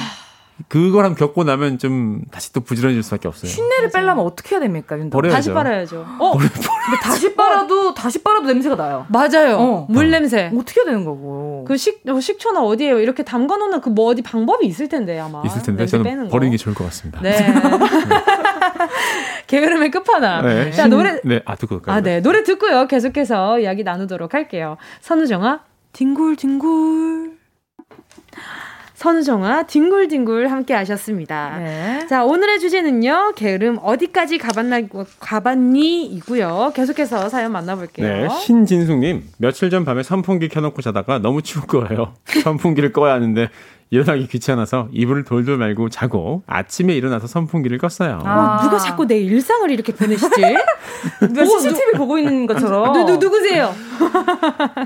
[0.68, 3.50] 그걸 한번 겪고 나면 좀 다시 또 부지런해질 수밖에 없어요.
[3.50, 5.10] 쉰내를 빼려면 어떻게 해야 됩니까, 윤도?
[5.16, 5.36] 버려야죠.
[5.36, 6.06] 다시 빨아야죠.
[6.18, 6.52] 어, 근데
[7.02, 9.06] 다시 빨아도 다시 빨아도 냄새가 나요.
[9.08, 9.56] 맞아요.
[9.58, 9.86] 어.
[9.88, 10.50] 물 냄새.
[10.56, 11.64] 어떻게 해야 되는 거고?
[11.66, 15.42] 그 식, 어, 식초나 어디에 이렇게 담가 놓는 그 뭐 어디 방법이 있을 텐데 아마.
[15.44, 17.20] 있을 텐데 저는 버리는 게 좋을 것 같습니다.
[17.20, 17.36] 네.
[19.46, 20.46] 게으름의 끝판왕.
[20.46, 20.70] 네.
[20.72, 21.20] 자 노래.
[21.24, 21.96] 네, 아 듣고 갈까요?
[21.96, 22.86] 아 네, 노래 듣고요.
[22.86, 24.76] 계속해서 이야기 나누도록 할게요.
[25.00, 25.60] 선우정아,
[25.92, 27.32] 뒹굴뒹굴.
[29.00, 31.58] 선우정아 뒹굴뒹굴 함께 하셨습니다.
[31.58, 32.06] 네.
[32.06, 33.32] 자, 오늘의 주제는요.
[33.34, 34.80] 게으름 어디까지 가봤나
[35.18, 36.72] 가봤니이고요.
[36.74, 38.06] 계속해서 사연 만나볼게요.
[38.06, 42.12] 네, 신진숙님 며칠 전 밤에 선풍기 켜놓고 자다가 너무 추운 거예요.
[42.44, 43.48] 선풍기를 꺼야 하는데
[43.90, 48.24] 일어나기 귀찮아서 이불을 돌돌 말고 자고 아침에 일어나서 선풍기를 껐어요.
[48.24, 48.58] 아.
[48.60, 50.30] 어, 누가 자꾸 내 일상을 이렇게 보내시지?
[51.20, 52.92] 누가 CCTV 보고 있는 것처럼.
[52.92, 53.74] 누, 누, 누구세요?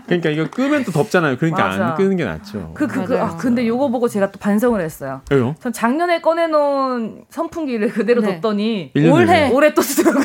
[0.06, 1.36] 그러니까 이거 끄면 또 덥잖아요.
[1.36, 1.86] 그러니까 맞아.
[1.88, 2.72] 안 끄는 게 낫죠.
[2.72, 5.20] 그, 그, 그, 아, 근데 요거 보고 제가 또 반성을 했어요.
[5.30, 5.54] 왜요?
[5.60, 8.36] 전 작년에 꺼내놓은 선풍기를 그대로 네.
[8.36, 10.24] 뒀더니 올해, 올해 또 쓰더라고.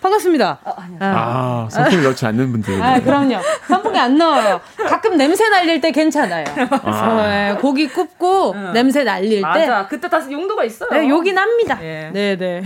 [0.00, 0.58] 반갑습니다.
[0.64, 2.82] 아, 아 선풍기 넣지 않는 분들.
[2.82, 3.36] 아, 그럼요.
[3.68, 4.60] 선풍기 안 넣어요.
[4.88, 6.44] 가끔 냄새 날릴 때 괜찮아요.
[6.82, 7.26] 아.
[7.26, 8.72] 네, 고기 굽고 응.
[8.72, 9.60] 냄새 날릴 맞아.
[9.60, 9.66] 때.
[9.68, 9.88] 맞아.
[9.88, 10.90] 그때 다시 용도가 있어요.
[10.90, 11.78] 네, 요긴 합니다.
[11.82, 12.10] 예.
[12.12, 12.62] 네, 네.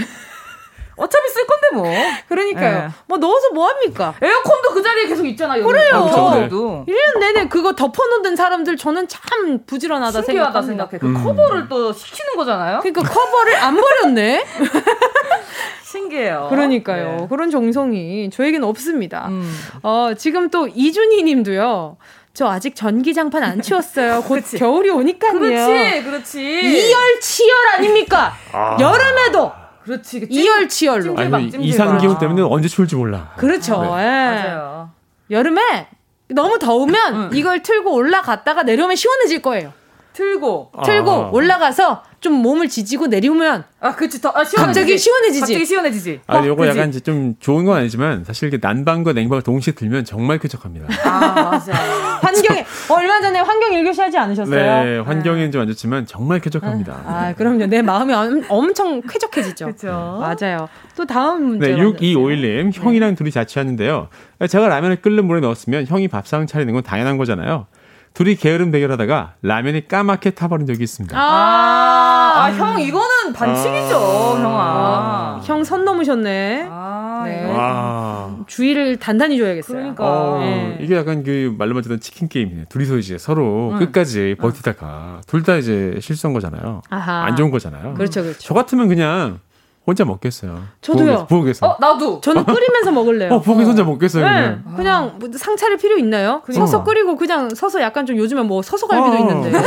[0.97, 1.85] 어차피 쓸 건데 뭐.
[2.29, 2.79] 그러니까요.
[2.83, 2.89] 네.
[3.07, 4.15] 뭐 넣어서 뭐 합니까?
[4.23, 5.65] 에어컨도 그 자리에 계속 있잖아 요.
[5.65, 5.95] 그래요.
[5.95, 10.63] 아, 1년 내내 그거 덮어놓는 사람들 저는 참 부지런하다 생각합니다.
[10.63, 10.99] 생각해.
[10.99, 11.25] 그 음.
[11.25, 12.79] 커버를 또 시키는 거잖아요.
[12.81, 14.45] 그러니까 커버를 안 버렸네.
[15.95, 16.49] 신기해요.
[16.51, 17.17] 그러니까요.
[17.21, 17.27] 네.
[17.29, 19.29] 그런 정성이 저에겐 없습니다.
[19.29, 19.49] 음.
[19.83, 21.97] 어, 지금 또 이준희 님도요.
[22.33, 24.23] 저 아직 전기장판 안 치웠어요.
[24.27, 24.59] 곧 그렇지.
[24.59, 25.33] 겨울이 오니까요.
[25.39, 26.43] 그렇지, 그렇지.
[26.43, 28.33] 이열치열 아닙니까?
[28.53, 28.77] 아.
[28.81, 29.53] 여름에도
[29.85, 30.21] 그렇지.
[30.21, 31.17] 그 이열치열로.
[31.17, 33.33] 아니, 이상 기후 때문에 언제 추울지 몰라.
[33.37, 33.83] 그렇죠.
[33.83, 33.89] 네.
[33.89, 33.93] 예.
[33.93, 34.91] 맞아요.
[35.31, 35.89] 여름에
[36.29, 37.31] 너무 더우면 응.
[37.35, 39.73] 이걸 틀고 올라갔다가 내려오면 시원해질 거예요.
[40.15, 41.31] 틀고 틀고 아.
[41.33, 44.23] 올라가서 좀 몸을 지지고 내리우면 아 그치.
[44.23, 45.41] 더 아, 갑자기 시원해지지.
[45.41, 46.21] 갑자기 시원해지지.
[46.27, 50.07] 아 어, 요거 약간 이제 좀 좋은 건 아니지만 사실 이게 난방과 냉방을 동시에 들면
[50.07, 50.87] 정말 쾌적합니다.
[51.05, 52.19] 아 맞아요.
[52.23, 54.85] 환경에 어, 얼마 전에 환경 일교시 하지 않으셨어요?
[54.85, 56.93] 네 환경엔 좀안 좋지만 정말 쾌적합니다.
[57.05, 57.67] 아, 아 그럼요.
[57.67, 58.15] 내 마음이
[58.49, 59.67] 엄, 청 쾌적해지죠.
[59.67, 60.69] 그렇죠 맞아요.
[60.97, 64.09] 또 다음 문제 네 6251님 형이랑 둘이 자취하는데요.
[64.49, 67.67] 제가 라면을 끓는 물에 넣었으면 형이 밥상 차리는 건 당연한 거잖아요
[68.15, 71.19] 둘이 게으름 대결하다가 라면이 까맣게 타버린 적이 있습니다.
[71.19, 75.41] 아, 아, 형 이거는 반칙이죠, 아~ 형아.
[75.45, 76.69] 형 선 넘으셨네.
[76.71, 77.51] 아, 네.
[77.53, 78.37] 와.
[78.47, 79.77] 주의를 단단히 줘야겠어요.
[79.79, 80.05] 그러니까.
[80.05, 80.79] 어, 네.
[80.81, 82.67] 이게 약간 그 말로만 듣던 치킨 게임이네.
[82.69, 83.79] 둘이서 이제 서로 응.
[83.79, 86.83] 끝까지 버티다가 둘 다 이제 실수한 거잖아요.
[86.91, 87.25] 아하.
[87.27, 87.95] 안 좋은 거잖아요.
[87.95, 88.39] 그렇죠, 그렇죠.
[88.41, 89.41] 저 같으면 그냥
[89.87, 90.63] 혼자 먹겠어요.
[90.81, 91.27] 저도요.
[91.27, 91.67] 부엌에서.
[91.67, 92.21] 어, 나도.
[92.23, 93.35] 저는 끓이면서 먹을래요.
[93.35, 94.25] 어, 부엌에서 혼자 먹겠어요.
[94.25, 94.31] 네.
[94.33, 96.41] 그냥, 그냥 뭐 상차릴 필요 있나요?
[96.45, 96.67] 그러니까.
[96.67, 99.19] 서서 끓이고 그냥 서서 약간 좀 요즘에 뭐 서서 갈비도 어.
[99.21, 99.53] 있는데.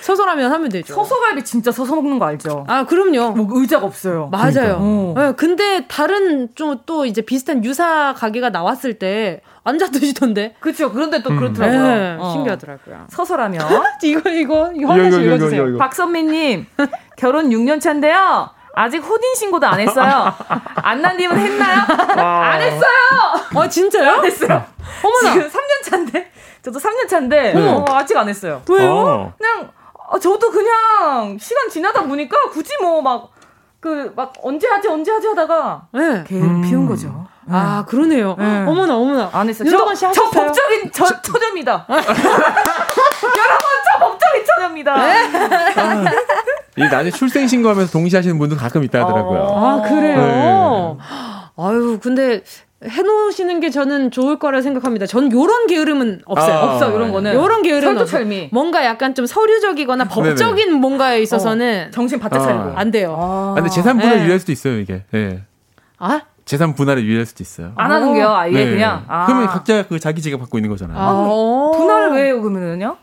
[0.00, 0.94] 서서라면 하면 되죠.
[0.94, 2.64] 서서갈비 진짜 서서 먹는 거 알죠?
[2.68, 3.32] 아, 그럼요.
[3.32, 4.28] 뭐 의자가 없어요.
[4.32, 4.52] 맞아요.
[4.52, 4.78] 그러니까.
[4.80, 5.14] 어.
[5.16, 10.54] 네, 근데 다른 좀 또 이제 비슷한 유사 가게가 나왔을 때 앉아 드시던데.
[10.60, 10.90] 그렇죠.
[10.90, 11.36] 그런데 또 음.
[11.36, 11.82] 그렇더라고요.
[11.82, 12.30] 네, 어.
[12.32, 13.04] 신기하더라고요.
[13.10, 13.60] 서서라면.
[14.02, 15.76] 이거 이거 이거 하나씩 읽어주세요.
[15.76, 16.66] 박선미님
[17.16, 18.48] 결혼 6년 차인데요.
[18.74, 20.32] 아직 혼인 신고도 안 했어요.
[20.76, 21.80] 안나님은 했나요?
[22.18, 22.84] 안 했어요.
[23.54, 24.10] 어 진짜요?
[24.18, 24.64] 안 했어요.
[25.04, 25.32] 어머나.
[25.32, 26.30] 지금 3년 차인데
[26.62, 27.68] 저도 3년 차인데 네.
[27.68, 28.62] 어, 아직 안 했어요.
[28.68, 28.90] 왜요?
[28.92, 29.32] 어.
[29.38, 29.70] 그냥
[30.08, 33.30] 어, 저도 그냥 시간 지나다 보니까 굳이 뭐 막
[33.80, 36.22] 그막 언제 하지 언제 하지 하다가 네.
[36.28, 36.62] 게으름 음.
[36.62, 37.26] 피운 거죠.
[37.50, 38.36] 아 그러네요.
[38.38, 38.64] 네.
[38.68, 39.68] 어머나 어머나 안 했어요.
[39.70, 40.30] 윤동원 씨 하셨어요?
[40.30, 41.86] 저 법적인 저, 처녀입니다.
[41.88, 42.06] 여러분
[43.90, 44.94] 저 법적인 처녀입니다.
[46.80, 46.86] 네.
[46.86, 49.40] 이 나중에 출생 신고하면서 동시에 하시는 분들 가끔 있다 하더라고요.
[49.42, 50.96] 아, 그래요?
[50.98, 51.04] 네.
[51.56, 52.42] 아유, 근데
[52.82, 55.04] 해놓으시는 게 저는 좋을 거라 생각합니다.
[55.06, 56.54] 전 요런 게으름은 없어요.
[56.54, 57.34] 아, 없어, 요런 거는.
[57.34, 58.48] 요런 게으름은 철두철미.
[58.52, 60.78] 뭔가 약간 좀 서류적이거나 법적인 네네.
[60.78, 62.72] 뭔가에 있어서는 어, 정신 바짝 차리고 아.
[62.76, 63.16] 안 돼요.
[63.20, 63.52] 아.
[63.54, 64.22] 근데 재산 분할 네.
[64.24, 65.04] 유예할 수도 있어요, 이게.
[65.10, 65.42] 네.
[65.98, 66.22] 아?
[66.46, 67.72] 재산 분할을 유예할 수도 있어요.
[67.76, 68.70] 안 하는 게요, 아예 네.
[68.70, 69.04] 그냥.
[69.08, 69.26] 아.
[69.26, 70.98] 그러면 각자 그 자기 지가 받고 있는 거잖아요.
[70.98, 72.96] 아, 분할을 왜 해요, 그러면요?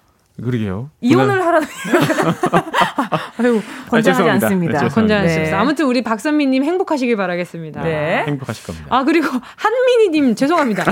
[0.43, 0.91] 그러게요.
[1.01, 1.67] 이혼을 하라는.
[3.39, 4.81] 아유, 권장하지 아, 않습니다.
[4.81, 5.57] 네, 권장하지 않습니다.
[5.57, 5.61] 네.
[5.61, 7.81] 아무튼 우리 박선미 님 행복하시길 바라겠습니다.
[7.81, 8.23] 네.
[8.27, 8.87] 행복하실 겁니다.
[8.89, 10.83] 아, 그리고 한민희 님 죄송합니다.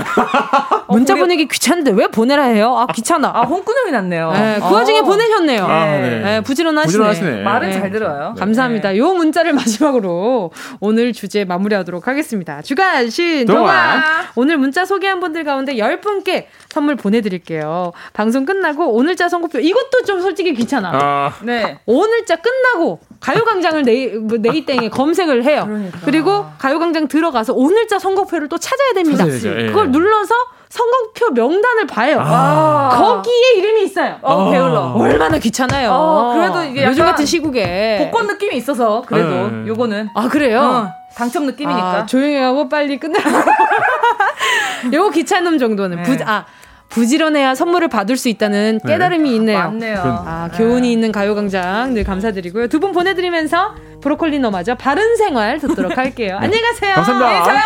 [0.88, 2.76] 문자 어, 보내기 귀찮은데 왜 보내라 해요?
[2.76, 3.30] 아, 귀찮아.
[3.34, 4.32] 아, 홍구녕이 났네요.
[4.32, 5.02] 네, 그 와중에 어.
[5.02, 5.64] 보내셨네요.
[5.64, 6.20] 아, 네.
[6.22, 6.40] 네.
[6.40, 6.86] 부지런하시네.
[6.86, 7.42] 부지런하시네.
[7.42, 8.34] 말은 잘 들어요.
[8.38, 8.96] 감사합니다.
[8.96, 12.62] 요 문자를 마지막으로 오늘 주제 마무리하도록 하겠습니다.
[12.62, 14.02] 주간 신 동화.
[14.34, 17.92] 오늘 문자 소개한 분들 가운데 10분께 선물 보내 드릴게요.
[18.12, 20.90] 방송 끝나고 오늘자 선곡표 이것도 좀 솔직히 귀찮아.
[20.92, 21.32] 아.
[21.42, 21.78] 네.
[21.86, 25.64] 오늘자 끝나고 가요광장을 네이, 뭐 네이땡에 검색을 해요.
[25.66, 25.98] 그러니까.
[26.04, 29.24] 그리고 가요광장 들어가서 오늘자 선곡표를 또 찾아야 됩니다.
[29.24, 29.90] 찾아야죠, 그걸 예.
[29.90, 30.34] 눌러서
[30.68, 32.18] 선곡표 명단을 봐요.
[32.20, 32.90] 아.
[32.96, 34.16] 거기에 이름이 있어요.
[34.22, 34.92] 어, 배울러.
[34.96, 35.90] 얼마나 귀찮아요.
[35.92, 39.68] 어, 그래도 이게 요즘 같은 시국에 복권 느낌이 있어서 그래도 네.
[39.68, 40.60] 요거는 아 그래요?
[40.60, 41.86] 어, 당첨 느낌이니까.
[41.86, 43.18] 아, 조용히 하고 빨리 끝내.
[44.92, 46.02] 요거 귀찮음 정도는 네.
[46.02, 46.44] 부, 아
[46.88, 48.92] 부지런해야 선물을 받을 수 있다는 네.
[48.92, 49.58] 깨달음이 있네요.
[49.58, 49.98] 맞네요.
[50.26, 52.68] 아, 교훈이 있는 가요광장 늘 감사드리고요.
[52.68, 56.36] 두 분 보내드리면서 브로콜리 너마저 바른 생활 듣도록 할게요.
[56.40, 56.94] 안녕히 가세요.
[56.94, 57.42] 감사합니다.
[57.44, 57.62] 계세요.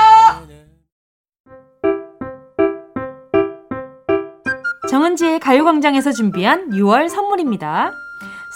[4.89, 7.93] 정은지의 가요광장에서 준비한 6월 선물입니다.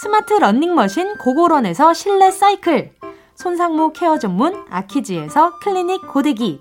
[0.02, 2.90] 스마트 러닝머신 고고런에서 실내 사이클,
[3.36, 6.60] 손상모 케어 전문 아키즈에서 클리닉 고데기,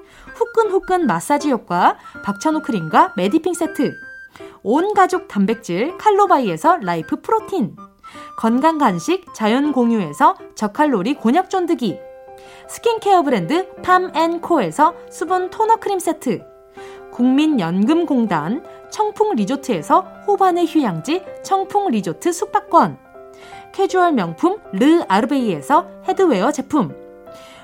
[0.41, 3.93] 후끈후끈 마사지 효과 박찬호 크림과 메디핑 세트.
[4.63, 7.75] 온 가족 단백질 칼로바이에서 라이프 프로틴.
[8.39, 11.99] 건강 간식 자연 공유에서 저칼로리 곤약 쫀득이.
[12.67, 16.41] 스킨케어 브랜드 팜앤코에서 수분 토너 크림 세트.
[17.11, 22.97] 국민연금공단 청풍 리조트에서 호반의 휴양지 청풍 리조트 숙박권.
[23.73, 27.00] 캐주얼 명품 르 아르베이에서 headwear 제품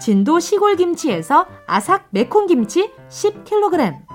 [0.00, 4.06] 진도 시골김치에서 아삭 매콤김치 10kg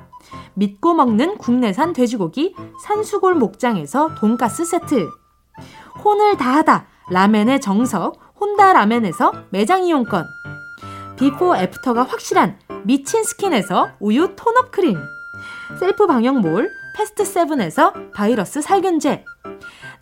[0.53, 2.55] 믿고 먹는 국내산 돼지고기
[2.85, 5.09] 산수골 목장에서 돈가스 세트.
[6.03, 10.25] 혼을 다하다 라멘의 정석 혼다 라멘에서 매장 이용권.
[11.17, 14.97] 비포 애프터가 확실한 미친 스킨에서 우유 tone-up 크림.
[15.79, 19.25] 셀프 방역몰 패스트 세븐에서 바이러스 살균제.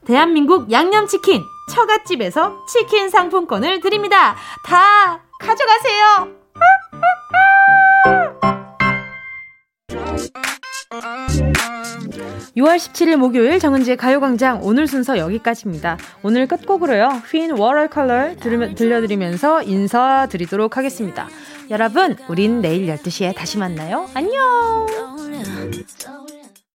[0.06, 4.36] 대한민국 양념치킨 처갓집에서 치킨 상품권을 드립니다.
[4.66, 6.36] 다 가져가세요.
[12.58, 15.98] 6월 17일 목요일 정은지의 가요광장 오늘 순서 여기까지입니다.
[16.24, 17.22] 오늘 끝곡으로요.
[17.32, 18.36] 휜 워터컬러
[18.76, 21.30] 들려드리면서 인사드리도록 하겠습니다.
[21.70, 24.10] 여러분, 우린 내일 12시에 다시 만나요.
[24.14, 24.88] 안녕!